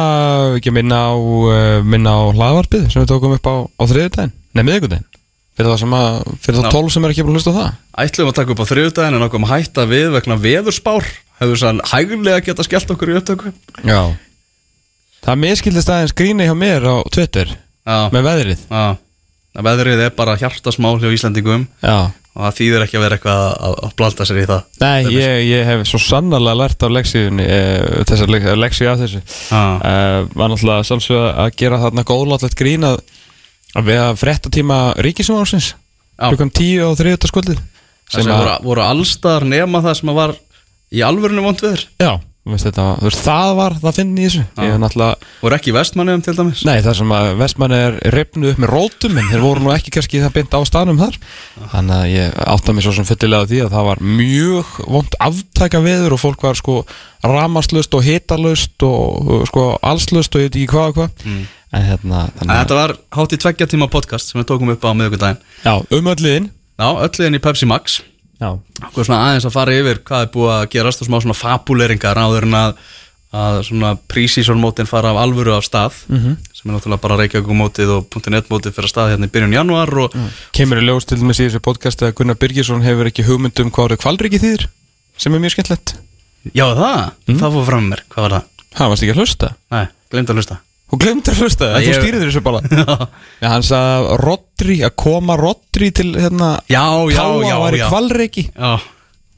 ekki 0.60 0.72
að 0.72 0.78
minna 0.78 1.00
á, 1.10 1.14
uh, 1.18 1.82
minna 1.84 2.14
á 2.14 2.22
hlaðvarpið 2.30 2.86
sem 2.94 3.02
við 3.02 3.10
tókum 3.10 3.34
upp 3.36 3.50
á, 3.50 3.56
á 3.66 3.84
þriðudaginn, 3.90 4.34
nei 4.54 4.64
miðvikudaginn. 4.64 5.08
Fyrir 5.56 5.72
það 5.72 5.82
sem 5.82 5.96
að, 5.98 6.20
fyrir 6.44 6.60
það 6.60 6.68
Já. 6.68 6.74
tólf 6.76 6.94
sem 6.94 7.08
er 7.08 7.14
ekki 7.14 7.26
búin 7.26 7.34
að 7.34 7.40
hlusta 7.40 7.54
á 7.56 7.58
það. 7.58 7.70
Ætlum 8.06 8.30
að 8.30 8.38
taka 8.38 8.54
upp 8.54 8.62
á 8.62 8.70
þriðudaginn 8.70 9.18
en 9.18 9.26
að 9.26 9.48
hætta 9.50 9.86
við 9.90 10.08
vegna 10.14 10.38
veðurspár. 10.46 11.10
Hefur 11.42 11.60
sann 11.60 11.82
hægulega 11.90 12.44
geta 12.46 12.64
skellt 12.64 12.92
okkur 12.94 13.12
í 13.12 13.18
upptöku. 13.20 13.54
Já. 13.84 14.02
Það 15.26 15.42
miskildist 15.42 15.92
aðeins 15.92 16.16
gríni 16.16 16.46
hjá 16.48 16.56
mér 16.56 16.86
á 16.86 16.96
Twitter 17.12 17.50
Já, 17.50 17.98
með 18.14 18.28
veðrið. 18.30 18.68
Já 18.70 18.86
Það 19.56 19.68
veðrið 19.70 20.06
er 20.06 20.14
bara 20.18 20.38
hjartasmál 20.40 20.98
hjá 21.00 21.08
Íslandingum 21.16 21.66
Já. 21.80 22.12
og 22.36 22.42
það 22.44 22.58
þýðir 22.58 22.86
ekki 22.86 22.98
að 23.00 23.06
vera 23.06 23.18
eitthvað 23.18 23.44
að, 23.46 23.76
að 23.88 23.94
blanda 24.02 24.28
sér 24.28 24.40
í 24.42 24.48
það 24.50 24.82
Nei, 24.82 25.14
ég, 25.16 25.36
ég 25.48 25.70
hef 25.70 25.86
svo 25.88 26.02
sannarlega 26.04 26.60
lært 26.60 26.84
af 26.84 26.92
leksíunni 26.92 27.46
e, 27.46 27.62
þessar 28.10 28.34
lek, 28.36 28.50
leksíu 28.60 28.90
af 28.92 29.00
þessu. 29.00 29.22
Já, 29.24 29.64
e, 29.80 29.94
var 30.36 30.52
náttúrulega 30.52 30.90
sjálfsög 30.90 31.24
að 31.32 31.54
gera 31.62 31.80
þarna 31.86 32.06
góðlátlegt 32.12 32.60
grín 32.60 32.88
að, 32.90 33.00
að 33.80 33.90
við 33.94 34.04
að 34.04 34.20
frétta 34.26 34.52
tíma 34.60 34.82
ríkisumálsins 35.08 35.72
Já. 35.72 36.30
klukkan 36.30 36.52
tíu 36.56 36.84
og 36.90 37.00
þriðuta 37.00 37.32
skvöldið 37.32 37.64
það 38.12 38.22
sem 38.22 38.32
voru, 38.32 38.56
voru 38.68 38.84
allstar 38.86 39.48
nema 39.48 39.82
það 39.84 39.98
sem 40.00 40.12
að 40.12 40.20
var 40.20 40.36
í 40.96 41.02
alvörinu 41.04 41.44
vond 41.48 41.64
viður 41.64 41.88
Já, 42.00 42.12
þetta, 42.46 42.84
þú 43.00 43.08
veist, 43.08 43.22
það 43.26 43.52
var 43.58 43.76
það 43.82 43.96
finn 43.98 44.12
í 44.14 44.26
þessu. 44.28 44.44
Ég 44.62 44.76
náttúrulega, 44.82 45.30
voru 45.42 45.56
ekki 45.58 45.72
í 45.72 45.74
vestmanniðum 45.74 46.24
til 46.26 46.36
dæmis? 46.38 46.62
Nei 46.68 46.76
það 46.86 46.98
sem 47.00 47.14
að 47.18 47.30
vestmanni 47.40 47.80
er 47.88 47.98
reyfnu 48.14 48.52
upp 48.52 48.62
með 48.62 48.72
rótum 48.72 49.18
en 49.18 49.32
þeir 49.32 49.42
voru 49.42 49.66
nú 49.66 49.74
ekki 49.74 49.94
kannski 49.96 50.22
það 50.22 50.36
beint 50.38 50.54
á 50.54 50.62
staðnum 50.70 51.02
þar. 51.02 51.18
Þannig 51.74 51.96
að 51.98 52.14
ég 52.14 52.40
átta 52.54 52.76
mig 52.78 52.86
svo 52.86 52.94
sem 52.94 53.10
fullilega 53.10 53.50
því 53.50 53.62
að 53.66 53.76
það 53.76 53.90
var 53.90 54.06
mjög 54.22 54.74
vond 54.94 55.20
aftæka 55.26 55.84
veður 55.88 56.18
og 56.18 56.22
fólk 56.22 56.46
var 56.46 56.62
sko 56.62 56.80
ramaslust 57.26 57.98
og 57.98 58.06
hitalust 58.06 58.86
og 58.86 59.46
sko 59.50 59.68
allslust 59.82 60.38
og 60.38 60.46
ég 60.46 60.52
veit 60.52 60.60
ekki 60.62 60.74
hvað 60.76 60.92
og 60.92 61.00
hvað. 61.00 61.24
Mm. 61.26 61.46
en 61.76 61.88
hérna, 61.90 62.26
þannig 62.38 62.60
Þetta 62.62 62.82
var 62.84 62.98
hátt 63.18 63.34
í 63.34 63.40
tveggja 63.42 63.74
tíma 63.74 63.90
podcast 63.92 64.30
sem 64.30 64.40
við 64.40 64.52
tókum 64.54 64.70
upp 64.72 64.86
á 64.86 64.94
miðvikudaginn. 64.94 65.42
Já, 65.66 65.74
um 65.82 66.14
ölluðin 66.14 66.52
Já, 66.76 66.90
ölluðin 66.92 67.40
í 67.40 67.42
Pepsi 67.42 67.68
Max 67.68 68.04
Hvað 68.82 69.08
svona 69.08 69.24
aðeins 69.30 69.48
að 69.48 69.56
fara 69.56 69.76
yfir 69.76 70.02
hvað 70.08 70.26
er 70.26 70.32
búið 70.34 70.54
að 70.56 70.68
gerast 70.76 71.02
og 71.04 71.10
smá 71.10 71.18
svona 71.24 71.38
fabuleringar 71.38 72.20
áður 72.20 72.48
en 72.48 72.58
að, 72.60 72.74
að 73.36 73.60
svona 73.70 73.92
prísísón 74.12 74.62
mótin 74.62 74.90
fara 74.90 75.14
af 75.14 75.22
alvöru 75.24 75.56
af 75.56 75.68
stað 75.68 76.00
-hmm. 76.10 76.36
sem 76.54 76.70
er 76.70 76.76
náttúrulega 76.76 77.02
bara 77.02 77.20
Reykjavík 77.22 77.56
mótið 77.62 77.90
og 77.98 78.20
.net 78.30 78.50
mótið 78.50 78.76
fyrir 78.76 78.90
að 78.90 78.94
stað 78.94 79.12
hérna 79.14 79.30
í 79.30 79.34
byrjun 79.34 79.58
januar 79.58 79.98
og 80.06 80.16
kemur 80.52 80.82
í 80.82 80.86
ljós 80.86 81.06
til 81.06 81.18
dæmis 81.18 81.40
í 81.40 81.48
þessu 81.48 81.60
podcast 81.60 82.02
að 82.02 82.14
Gunnar 82.14 82.38
Birgisson 82.38 82.82
hefur 82.82 83.08
ekki 83.08 83.28
hugmynd 83.28 83.60
um 83.60 83.72
hvað 83.72 83.86
orðið 83.86 84.04
kvalriki 84.04 84.40
þýðir 84.40 84.68
sem 85.18 85.34
er 85.34 85.40
mjög 85.40 85.52
skemmtlegt 85.52 85.96
Já 86.54 86.68
það, 86.76 87.12
það 87.26 87.54
fór 87.54 87.66
fram 87.66 87.90
mér, 87.90 88.04
hvað 88.10 88.24
var 88.24 88.32
það? 88.32 88.44
Það 88.76 88.90
varst 88.90 89.04
ekki 89.04 89.14
að 89.14 89.20
hlusta? 89.20 89.56
Nei, 89.72 89.86
glemt 90.12 90.30
að 90.30 90.36
hlusta 90.36 90.58
Hún 90.94 91.00
glemdi 91.02 91.32
að 91.34 91.40
hlusta, 91.42 91.68
ég- 91.82 91.96
þú 91.98 92.02
stýrið 92.04 92.24
þessu 92.28 92.42
bara. 92.46 92.60
Já, 93.42 93.48
hann 93.50 93.64
sagði 93.66 94.18
Rodri, 94.22 94.76
að 94.86 94.94
koma 95.02 95.36
Rodri 95.40 95.90
til 95.98 96.12
hérna 96.14 96.52
Já, 96.70 96.84
já, 97.10 97.18
Káa 97.18 97.48
já, 97.50 97.56
væri 97.64 97.80
já. 97.82 97.88
kvalreiki 97.90 98.44
Já, 98.54 98.74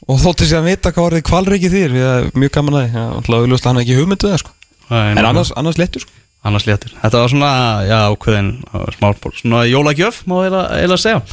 og 0.08 0.20
þótti 0.24 0.48
sér 0.50 0.60
að 0.62 0.68
vita 0.72 0.92
hvað 0.92 1.08
orðið 1.12 1.24
kvalreiki 1.30 1.72
þýr 1.72 1.96
að 2.04 2.28
mjög 2.44 2.52
gaman 2.58 2.78
að 2.78 2.84
því, 2.84 2.92
Já, 3.00 3.06
alltaf 3.16 3.38
auðvitað 3.40 3.70
hann 3.72 3.82
ekki 3.84 3.98
hugmyndu 4.02 4.28
það 4.32 4.42
sko. 4.44 4.52
Það 4.90 5.12
En 5.14 5.22
annars, 5.32 5.52
annars 5.64 5.80
léttur 5.82 6.04
sko. 6.06 6.12
Annars 6.48 6.68
léttir 6.68 6.92
Þetta 7.02 7.22
var 7.24 7.32
svona, 7.34 7.52
já, 7.88 7.98
ákveðin 8.12 8.52
smálból, 8.98 9.34
svona 9.40 9.64
jólagjöf, 9.68 10.20
má 10.30 10.36
eiginlega 10.44 10.68
eiginlega 10.78 11.02
segja. 11.04 11.24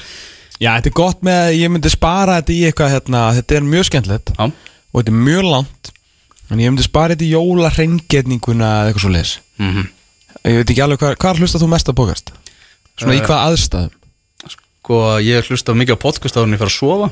Já, 0.63 0.71
þetta 0.79 0.91
er 0.91 0.97
gott 0.97 1.21
með 1.27 1.41
að 1.43 1.59
ég 1.59 1.71
myndi 1.75 1.91
spara 1.93 2.39
þetta 2.41 2.55
í 2.55 2.61
eitthvað 2.71 2.95
hérna, 2.95 3.21
þetta 3.37 3.59
er 3.59 3.69
mjög 3.75 3.89
skemmtilegt. 3.91 4.33
Já, 4.39 4.47
og 4.47 4.97
þetta 5.03 5.13
er 5.13 5.21
mjög 5.29 5.45
langt 5.51 5.91
en 6.55 6.63
ég 6.63 6.71
myndi 6.73 6.87
spara 6.87 7.15
þetta 7.15 7.27
í 7.27 7.33
jólarhengetninguna 7.35 8.71
eða 8.81 8.89
eitthvað 8.93 9.05
svo 9.07 9.13
leis 9.15 9.35
mhm 9.59 9.85
Ég 10.45 10.59
veit 10.61 10.71
ekki 10.75 10.83
alveg 10.85 11.01
hvað, 11.01 11.15
hvað 11.23 11.39
hlusta 11.41 11.61
þú 11.63 11.69
mest 11.73 11.89
að 11.89 11.97
bókast? 12.01 12.33
Svona 13.01 13.15
í 13.15 13.21
Eh, 13.21 13.25
hvað 13.25 13.45
aðstæðum? 13.49 13.93
Sko, 14.55 14.99
ég 15.25 15.47
hlusta 15.49 15.73
mikið 15.73 15.97
á 15.97 16.05
podcast 16.05 16.37
áður 16.37 16.49
en 16.51 16.57
ég 16.57 16.61
fyrir 16.61 16.73
að 16.73 16.79
sofa. 16.79 17.09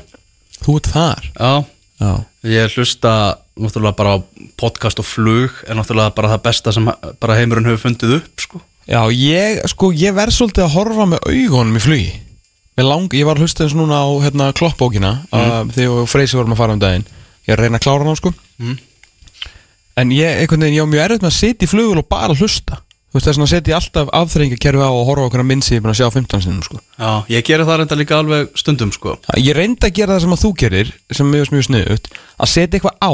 Þú 0.61 0.75
ert 0.77 0.89
þar? 0.93 1.23
Já, 1.33 1.53
Já, 2.03 2.25
ég 2.43 2.75
hlusta 2.75 3.37
náttúrulega 3.57 3.95
bara 3.95 4.13
á 4.17 4.23
podcast 4.59 4.99
og 4.99 5.07
flug 5.07 5.51
er 5.67 5.77
náttúrulega 5.77 6.13
bara 6.13 6.29
það 6.33 6.43
besta 6.43 6.73
sem 6.73 6.85
bara 7.21 7.37
heimurinn 7.37 7.69
hefur 7.69 7.83
fundið 7.87 8.15
upp, 8.19 8.43
sko. 8.43 8.61
Já 8.89 9.01
ég, 9.13 9.61
sko, 9.71 9.91
ég 9.95 10.13
verð 10.13 10.35
svolítið 10.35 10.65
að 10.65 10.73
horfa 10.75 11.09
með 11.09 11.27
augunum 11.29 11.77
í 11.77 11.83
flugi. 11.83 12.13
Lang, 12.77 13.13
Ég 13.13 13.25
var 13.25 13.37
að 13.37 13.45
hlusta 13.45 13.63
eins 13.63 13.75
núna 13.77 14.01
á 14.01 14.09
hérna, 14.25 14.53
kloppbókina 14.57 15.11
mm. 15.29 15.73
þegar 15.73 15.99
og 16.01 16.09
Freysi 16.09 16.37
vorum 16.37 16.55
að 16.55 16.61
fara 16.63 16.73
um 16.73 16.81
daginn. 16.81 17.05
Ég 17.45 17.53
er 17.53 17.61
að 17.61 17.67
reyna 17.67 17.77
að 17.77 17.85
klára 17.85 18.03
hana 18.03 18.15
sko. 18.17 18.33
Mm. 18.57 18.79
En 20.01 20.13
ég, 20.13 20.39
einhvern 20.41 20.65
veginn, 20.65 20.79
ég 20.79 20.85
á 20.85 20.89
mjög 20.89 21.03
erfitt 21.05 21.25
með 21.25 21.29
að 21.29 21.37
sitja 21.37 21.67
í 21.67 21.69
flugul 21.69 22.01
og 22.01 22.09
bara 22.09 22.33
hlusta 22.33 22.81
Þú 23.13 23.19
veist 23.19 23.27
þess 23.29 23.41
að 23.43 23.49
setja 23.51 23.75
alltaf 23.77 24.07
afþrengingakerfi 24.17 24.81
á 24.81 24.89
og 24.89 25.03
horfa 25.05 25.27
okkur 25.27 25.41
að 25.43 25.49
minnsi 25.51 25.75
ég 25.75 25.77
er 25.77 25.83
búin 25.85 25.91
að 25.93 25.99
sjá 25.99 26.07
15 26.15 26.41
sinnum 26.41 26.63
sko. 26.65 26.79
Já, 26.97 27.11
ég 27.29 27.43
geri 27.45 27.67
það 27.67 27.77
reynda 27.83 27.97
líka 27.99 28.15
alveg 28.17 28.55
stundum, 28.57 28.93
sko. 28.95 29.13
Ég 29.37 29.53
reyndi 29.53 29.85
að 29.85 29.93
gera 29.99 30.15
það 30.15 30.23
sem 30.23 30.33
að 30.33 30.41
þú 30.41 30.51
gerir 30.63 30.89
sem 31.13 31.27
er 31.27 31.35
mjög, 31.35 31.51
mjög 31.53 31.67
sniðut 31.67 32.09
að 32.17 32.49
setja 32.55 32.79
eitthvað 32.79 32.97
á 33.05 33.13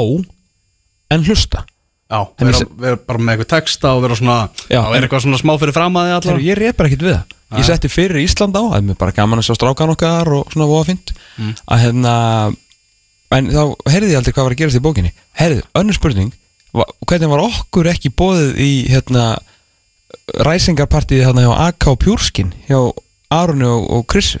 en 1.12 1.26
hlusta. 1.28 1.66
Já, 2.08 2.20
vera, 2.40 2.64
vera 2.80 3.00
bara 3.12 3.22
með 3.22 3.34
eitthvað 3.36 3.50
texta 3.52 3.92
og 3.92 4.00
vera 4.06 4.16
svona 4.18 4.38
Já, 4.72 4.80
Já, 4.80 4.80
er 4.96 5.04
eitthvað 5.04 5.26
svona 5.26 5.42
smá 5.44 5.52
fyrir 5.60 5.76
fram 5.76 6.00
að 6.00 6.08
þið 6.08 6.16
allar 6.16 6.42
ég 6.48 6.58
reyð 6.58 6.74
bara 6.80 6.88
ekkert 6.90 7.04
við 7.06 7.14
það. 7.18 7.36
Ég 7.60 7.68
setti 7.68 7.92
fyrir 7.92 8.24
Ísland 8.24 8.56
á, 8.56 8.62
það 8.64 8.76
er 8.80 8.88
mér 8.88 8.98
bara 9.04 9.14
gaman 9.20 9.42
að 9.42 9.50
sjá 9.50 9.58
strákan 9.58 9.92
okkar 9.92 10.32
og 10.32 10.50
svona 10.54 10.70
voða 10.70 10.88
fínt. 10.88 11.12
Að 11.68 11.84
hérna 11.84 12.14
en 13.36 13.52
þá 13.52 13.62
heyrði 13.92 14.14
ég 14.14 14.18
aldrei 14.18 14.34
hvað 14.34 14.48
var 14.48 14.56
að 14.56 14.62
gerast 14.64 14.80
í 14.80 14.82
bókinni. 14.88 15.12
Heyrði, 15.38 15.62
önnur 15.76 15.98
spurning 16.00 16.32
hvernig 16.70 17.30
var 17.30 17.42
okkur 17.42 17.88
ekki 17.90 18.12
bóðið 18.14 18.58
í 18.62 18.70
hérna 18.90 19.24
ræsingarpartíði 20.46 21.26
hérna 21.26 21.44
hjá 21.46 21.52
AK 21.68 21.88
Pjúrskin 22.04 22.52
hjá 22.68 22.78
Arunni 23.30 23.66
og, 23.68 23.86
og 23.98 24.06
Krissu 24.10 24.40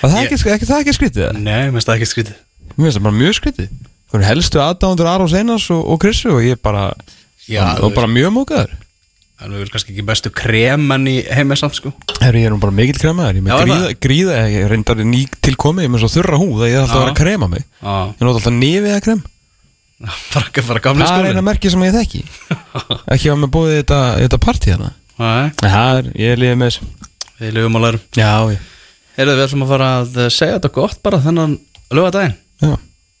það 0.00 0.16
Ég- 0.16 0.26
ekki, 0.32 0.40
ekki, 0.54 0.68
það 0.68 0.82
ekki 0.84 0.96
skrítið 0.96 1.24
það? 1.26 1.40
Nei, 1.44 1.62
mér 1.68 1.72
finnst 1.76 1.88
það 1.90 1.96
ekki 2.00 2.10
skrítið. 2.10 2.36
Mér 2.76 2.84
finnst 2.86 2.98
það 2.98 3.06
bara 3.06 3.18
mjög 3.20 3.34
skrítið. 3.40 3.72
Það 4.10 4.18
eru 4.20 4.26
helstu 4.30 4.60
aðdándur 4.64 5.08
Arons 5.10 5.34
Einars 5.36 5.66
og, 5.74 5.82
og 5.92 5.98
Krissu 6.02 6.30
og 6.34 6.44
ég 6.46 6.60
bara 6.64 6.86
Já, 7.50 7.64
og, 7.76 7.90
og 7.90 7.98
bara 7.98 8.08
mjög 8.10 8.32
mókaður. 8.38 8.72
En 9.40 9.52
við 9.54 9.62
erum 9.62 9.72
kannski 9.72 9.94
ekki 9.94 10.04
bestu 10.04 10.30
kremenn 10.36 11.06
í 11.08 11.14
heimi 11.32 11.56
samt, 11.56 11.78
sko. 11.78 11.92
Herri, 12.20 12.42
ég 12.42 12.50
er 12.50 12.52
nú 12.52 12.58
bara 12.60 12.74
mikill 12.76 12.98
kremaður, 13.00 13.38
ég 13.38 13.40
er 13.40 13.46
með 13.46 13.54
er 13.56 13.68
gríða, 13.70 13.92
gríða, 14.04 14.40
ég 14.52 14.66
reyndar 14.68 14.98
ný 15.00 15.22
tilkomið, 15.46 15.86
ég 15.86 15.88
er 15.88 15.94
með 15.94 16.02
svo 16.04 16.10
þurra 16.12 16.40
húð 16.42 16.64
að 16.66 16.68
ég 16.68 16.76
er 16.76 16.82
alltaf 16.82 16.98
að 16.98 17.04
vera 17.06 17.14
að 17.14 17.20
krema 17.22 17.48
mig. 17.48 17.64
Já, 17.80 17.94
Ég 18.10 18.26
nota 18.26 18.40
alltaf 18.42 18.56
nefið 18.58 18.96
að 18.98 19.04
krem. 19.06 19.22
bara, 20.34 20.64
bara 20.68 20.82
gamli 20.84 21.04
Það 21.04 21.10
er 21.10 21.20
skóli 21.20 21.32
eina 21.34 21.44
merki 21.44 21.72
sem 21.72 21.84
ég 21.84 21.96
þekki. 21.96 22.22
Ekki 23.14 23.32
að 23.32 23.40
með 23.42 23.52
búið 23.56 23.74
þetta, 23.80 24.00
þetta 24.24 24.40
partí 24.46 24.74
þarna. 24.74 24.92
Það 25.60 25.96
er, 26.00 26.12
ég 26.16 26.34
er 26.34 26.40
lífið 26.40 26.60
með 26.60 26.70
þessu. 26.70 27.08
við 27.40 27.56
lögum 27.58 27.76
að 27.80 27.86
lærum 27.86 28.04
Já, 28.16 28.32
ég. 28.54 28.68
Heyrðu, 29.18 29.34
við 29.36 29.44
ætlum 29.46 29.64
að 29.66 29.72
fara 29.74 29.88
að 29.98 30.20
eh, 30.22 30.30
segja 30.32 30.56
þetta 30.56 30.70
gott 30.78 31.02
bara 31.04 31.20
þennan 31.24 31.58
lögadaginn 31.92 32.38
Já. 32.64 32.76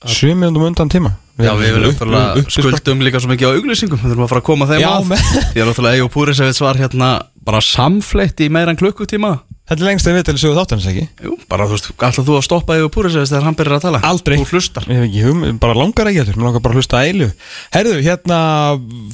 Sjö 0.08 0.32
mínúndum 0.32 0.64
undan 0.64 0.88
tíma. 0.88 1.10
Já, 1.40 1.52
við 1.56 1.76
viljum 1.76 2.48
skuldum 2.52 3.02
líka 3.04 3.20
svo 3.20 3.30
mikið 3.30 3.52
á 3.52 3.56
auglýsingum 3.56 4.00
Við 4.00 4.12
þurfum 4.12 4.24
að 4.26 4.32
fara 4.32 4.42
að 4.42 4.46
koma 4.48 4.66
þeim 4.68 4.82
Já, 4.82 4.90
að 4.92 5.12
Því 5.54 5.62
að 5.62 5.68
náttúrulega 5.70 6.00
Ego 6.00 6.08
Púrisevits 6.12 6.60
var 6.60 6.80
hérna 6.80 7.10
bara 7.46 7.62
samfleitt 7.64 8.40
í 8.44 8.50
meira 8.52 8.74
en 8.74 8.80
klukkutíma 8.80 9.38
Þetta 9.70 9.84
er 9.84 9.86
lengst 9.86 10.08
að 10.10 10.16
við 10.16 10.24
til 10.26 10.40
sögu 10.42 10.54
þáttanins, 10.56 10.86
ekki? 10.90 11.02
Jú, 11.22 11.36
bara 11.46 11.66
þú 11.70 11.76
veist, 11.76 11.84
ætlað 11.94 12.24
þú 12.26 12.34
að 12.34 12.42
stoppa 12.42 12.74
Ego 12.74 12.88
Púrisevits 12.90 13.30
þegar 13.30 13.44
hann 13.46 13.56
byrjar 13.60 13.76
að 13.76 13.84
tala 13.84 14.00
Aldrei. 14.08 14.34
Þú 14.40 14.46
hlustar 14.56 14.88
Ég 14.90 14.98
hef 14.98 15.04
ekki 15.06 15.20
hum, 15.28 15.44
bara 15.62 15.76
langar 15.78 16.10
ekki 16.10 16.18
heldur, 16.24 16.38
mér 16.40 16.48
langar 16.48 16.64
bara 16.64 16.74
að 16.74 16.80
hlusta 16.80 16.98
að 16.98 17.10
eilu. 17.12 17.28
Herðu, 17.76 17.92
hérna 18.02 18.40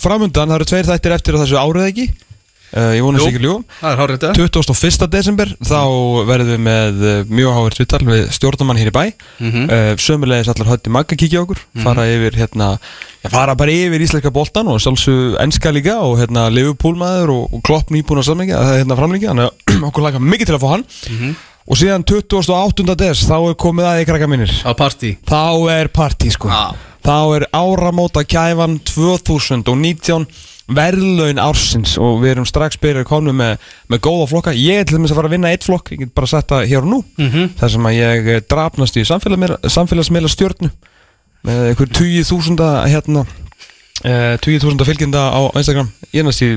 framundan, 0.01 0.49
það 0.49 0.57
eru 0.57 0.69
tveir 0.71 0.89
þættir 0.89 1.17
eftir 1.19 1.39
þessu 1.43 1.61
árið 1.61 1.91
ekki. 1.91 2.07
Ég 2.77 3.01
vonast 3.07 3.29
ekki 3.31 3.41
ljúum. 3.45 3.63
Það 3.81 3.93
er 3.93 4.01
hárið 4.01 4.17
þetta 4.17 4.31
21. 4.59 5.07
desember 5.13 5.53
þá 5.65 5.81
verðum 6.29 6.49
við 6.51 6.63
með 6.67 7.05
eh, 7.11 7.21
mjög 7.31 7.53
hávært 7.57 7.79
vittal 7.81 8.01
við 8.09 8.25
stjórnumann 8.37 8.81
hér 8.81 8.91
í 8.91 8.95
bæ 8.97 9.05
Mhm. 9.39 9.63
uh, 9.71 9.93
sömulegis 10.03 10.49
allar 10.51 10.71
hötti 10.73 10.91
magga 10.93 11.17
kíkja 11.17 11.43
okkur 11.45 11.61
fara 11.85 12.05
yfir 12.11 12.35
hérna 12.41 12.69
já, 13.23 13.29
fara 13.31 13.55
bara 13.55 13.71
yfir 13.71 14.03
íslenska 14.03 14.33
boltan 14.35 14.69
og 14.73 14.81
sjálfsög 14.83 15.37
enska 15.45 15.71
líka 15.73 15.95
og 16.03 16.19
hérna 16.19 16.49
Liverpool 16.53 16.97
maður 16.99 17.33
og, 17.37 17.55
og 17.55 17.63
klopp 17.63 17.91
nýbúin 17.95 18.21
að 18.21 18.29
samlinga 18.33 18.59
það 18.59 18.73
er 18.75 18.81
hérna 18.83 18.99
framlingi 18.99 19.31
þannig 19.31 19.47
að 19.47 19.85
okkur 19.91 20.07
laka 20.09 20.19
mikið 20.27 20.51
til 20.51 20.57
að 20.59 20.65
fá 20.67 20.71
hann 20.75 20.85
og 21.67 21.79
síðan 21.81 22.05
28. 22.07 22.97
des 22.99 23.23
þá 23.27 23.37
er 23.51 23.57
komið 23.63 23.89
að 23.93 24.03
í 24.03 24.09
krakka 24.11 24.29
minnir 24.31 24.53
þá 25.31 25.45
er 25.79 25.89
partí 25.95 26.31
sko 26.35 26.51
Já. 26.51 26.75
þá 27.07 27.17
er 27.39 27.47
áramóta 27.55 28.23
kæfan 28.27 28.81
2019 28.91 30.27
verðlaun 30.69 31.39
ársins 31.39 31.93
og 32.03 32.21
við 32.25 32.33
erum 32.35 32.47
strax 32.49 32.77
byrjar 32.83 33.05
konu 33.07 33.33
með, 33.37 33.59
með 33.93 34.01
góða 34.03 34.27
flokka 34.33 34.55
ég 34.59 34.81
er 34.81 34.85
til 34.89 34.97
dæmis 34.99 35.13
að 35.15 35.21
fara 35.21 35.31
að 35.31 35.37
vinna 35.37 35.53
eitt 35.55 35.65
flokk 35.67 35.93
ég 35.95 36.01
get 36.03 36.15
bara 36.17 36.27
sett 36.27 36.49
það 36.51 36.67
hér 36.73 36.83
og 36.83 36.91
nú 36.91 36.99
Mhm. 37.23 37.49
þar 37.61 37.71
sem 37.71 37.87
að 37.87 37.99
ég 38.01 38.29
eh, 38.35 38.41
drafnast 38.51 38.97
í 38.99 39.05
samfélagsmiðla 39.07 40.29
stjórnu 40.33 40.71
með 41.47 41.63
einhver 41.71 41.93
20.000 41.95 42.89
hérna 42.91 43.23
uh, 43.23 43.46
20.000 44.05 44.85
fylgjenda 44.87 45.29
á 45.33 45.41
Instagram. 45.57 45.89
Ég 46.13 46.25
næst 46.27 46.43
í, 46.45 46.51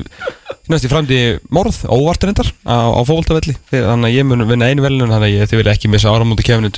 í 0.70 0.92
framdi 0.92 1.20
morð, 1.54 1.82
óvart 1.90 2.24
reyndar 2.28 2.50
á, 2.68 2.92
á 2.92 3.02
fólktafelli 3.08 3.56
þannig 3.72 4.10
að 4.10 4.16
ég 4.16 4.28
mun 4.28 4.46
vinna 4.50 4.70
einu 4.70 4.84
velun 4.84 5.12
þannig 5.12 5.26
að 5.30 5.36
ég 5.36 5.54
vil 5.56 5.72
ekki 5.72 5.92
missa 5.92 6.12
áramóti 6.12 6.46
kefinu 6.46 6.70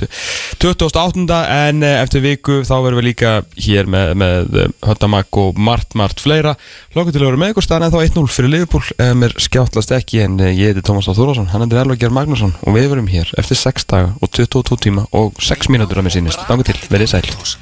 28. 0.62 1.24
en 1.52 1.82
eh, 1.86 1.98
eftir 2.00 2.24
viku 2.24 2.60
þá 2.66 2.74
verðum 2.84 3.00
við 3.02 3.08
líka 3.10 3.32
hér 3.66 3.90
með, 3.90 4.14
með 4.22 4.58
Höttamak 4.86 5.40
og 5.42 5.58
margt, 5.58 5.96
margt 5.98 6.22
fleira. 6.22 6.54
Lóku 6.96 7.12
til 7.12 7.22
að 7.22 7.32
vera 7.32 7.42
með 7.42 7.54
ykkur 7.54 7.66
staðan 7.66 7.88
en 7.88 7.94
þá 7.94 8.00
1-0 8.06 8.26
fyrir 8.32 8.54
Liverpool 8.54 8.94
eh, 8.96 9.12
mér 9.18 9.36
skjáttlast 9.42 9.94
ekki 9.98 10.22
en 10.26 10.38
eh, 10.40 10.54
ég 10.56 10.72
heiti 10.72 10.86
Tómas 10.86 11.10
Þórásson 11.10 11.50
hann 11.52 11.66
er 11.68 11.82
Elvager 11.82 12.14
Magnússon 12.14 12.56
og 12.62 12.78
við 12.78 12.88
verum 12.94 13.10
hér 13.12 13.34
eftir 13.40 13.60
6 13.60 13.90
daga 13.92 14.14
og 14.20 14.32
22 14.32 14.80
tíma 14.88 15.06
og 15.10 15.36
6 15.42 15.72
mínútur 15.72 16.00
að 16.00 16.08
mér 16.08 16.16
sýnist. 16.18 16.48
Þannig 16.48 16.72
til, 16.72 16.80
verið 16.92 17.14
sæl 17.16 17.58